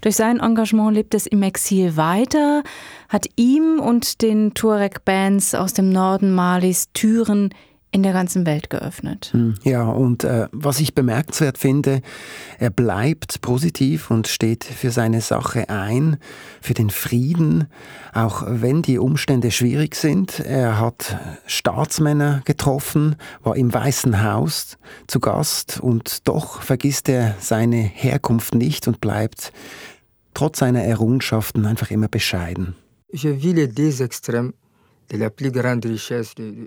Durch 0.00 0.16
sein 0.16 0.40
Engagement 0.40 0.94
lebt 0.94 1.14
es 1.14 1.28
im 1.28 1.44
Exil 1.44 1.96
weiter, 1.96 2.64
hat 3.08 3.26
ihm 3.36 3.78
und 3.78 4.20
den 4.20 4.52
Tuareg-Bands 4.52 5.54
aus 5.54 5.74
dem 5.74 5.90
Norden 5.90 6.34
Malis 6.34 6.88
Türen 6.92 7.50
in 7.92 8.02
der 8.02 8.14
ganzen 8.14 8.46
Welt 8.46 8.70
geöffnet. 8.70 9.28
Hm. 9.32 9.54
Ja, 9.62 9.84
und 9.84 10.24
äh, 10.24 10.48
was 10.50 10.80
ich 10.80 10.94
bemerkenswert 10.94 11.58
finde, 11.58 12.00
er 12.58 12.70
bleibt 12.70 13.42
positiv 13.42 14.10
und 14.10 14.28
steht 14.28 14.64
für 14.64 14.90
seine 14.90 15.20
Sache 15.20 15.68
ein, 15.68 16.16
für 16.62 16.72
den 16.72 16.88
Frieden, 16.88 17.66
auch 18.14 18.44
wenn 18.46 18.80
die 18.80 18.98
Umstände 18.98 19.50
schwierig 19.50 19.94
sind. 19.94 20.40
Er 20.40 20.80
hat 20.80 21.18
Staatsmänner 21.46 22.40
getroffen, 22.46 23.16
war 23.42 23.56
im 23.56 23.72
Weißen 23.72 24.24
Haus 24.24 24.78
zu 25.06 25.20
Gast 25.20 25.78
und 25.78 26.26
doch 26.26 26.62
vergisst 26.62 27.10
er 27.10 27.36
seine 27.40 27.76
Herkunft 27.76 28.54
nicht 28.54 28.88
und 28.88 29.02
bleibt 29.02 29.52
trotz 30.32 30.60
seiner 30.60 30.82
Errungenschaften 30.82 31.66
einfach 31.66 31.90
immer 31.90 32.08
bescheiden. 32.08 32.74
Je 33.12 33.42
vis 33.42 33.52
les 33.52 33.68
deux 33.68 34.00
extrêmes 34.00 34.54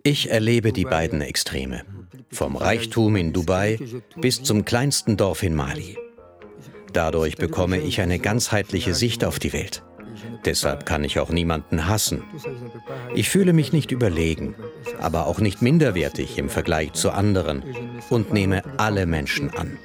ich 0.04 0.30
erlebe 0.30 0.72
die 0.72 0.84
beiden 0.84 1.22
Extreme, 1.22 1.84
vom 2.32 2.56
Reichtum 2.56 3.16
in 3.16 3.34
Dubai 3.34 3.80
bis 4.18 4.44
zum 4.44 4.66
kleinsten 4.66 5.18
Dorf 5.18 5.44
in 5.44 5.56
Mali. 5.56 5.98
Dadurch 6.94 7.36
bekomme 7.38 7.80
ich 7.80 8.02
eine 8.02 8.20
ganzheitliche 8.20 8.94
Sicht 8.94 9.26
auf 9.26 9.40
die 9.40 9.54
Welt. 9.54 9.84
Deshalb 10.46 10.86
kann 10.86 11.04
ich 11.04 11.20
auch 11.20 11.30
niemanden 11.30 11.88
hassen. 11.88 12.24
Ich 13.14 13.30
fühle 13.30 13.52
mich 13.52 13.74
nicht 13.74 13.92
überlegen, 13.92 14.56
aber 15.00 15.28
auch 15.28 15.40
nicht 15.40 15.62
minderwertig 15.62 16.38
im 16.38 16.50
Vergleich 16.50 16.94
zu 16.94 17.12
anderen 17.12 17.64
und 18.10 18.32
nehme 18.32 18.62
alle 18.78 19.06
Menschen 19.06 19.50
an. 19.50 19.78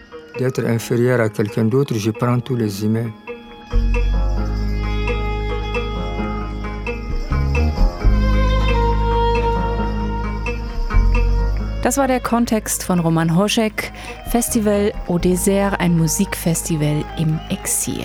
Das 11.83 11.97
war 11.97 12.07
der 12.07 12.21
Kontext 12.21 12.85
von 12.85 13.01
Roman 13.01 13.37
Hoschek, 13.37 13.90
Festival 14.29 14.93
Au 15.09 15.16
Désert, 15.16 15.81
ein 15.81 15.97
Musikfestival 15.97 17.03
im 17.19 17.40
Exil. 17.49 18.05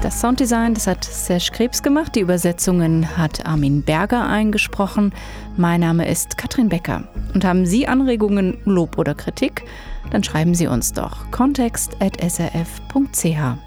Das 0.00 0.18
Sounddesign, 0.20 0.72
das 0.72 0.86
hat 0.86 1.04
Serge 1.04 1.50
Krebs 1.52 1.82
gemacht, 1.82 2.14
die 2.14 2.20
Übersetzungen 2.20 3.18
hat 3.18 3.44
Armin 3.44 3.82
Berger 3.82 4.26
eingesprochen. 4.26 5.12
Mein 5.58 5.80
Name 5.80 6.08
ist 6.08 6.38
Katrin 6.38 6.70
Becker. 6.70 7.02
Und 7.34 7.44
haben 7.44 7.66
Sie 7.66 7.86
Anregungen, 7.86 8.56
Lob 8.64 8.96
oder 8.96 9.14
Kritik? 9.14 9.64
Dann 10.10 10.24
schreiben 10.24 10.54
Sie 10.54 10.66
uns 10.66 10.94
doch 10.94 11.30
kontext.srf.ch. 11.30 13.65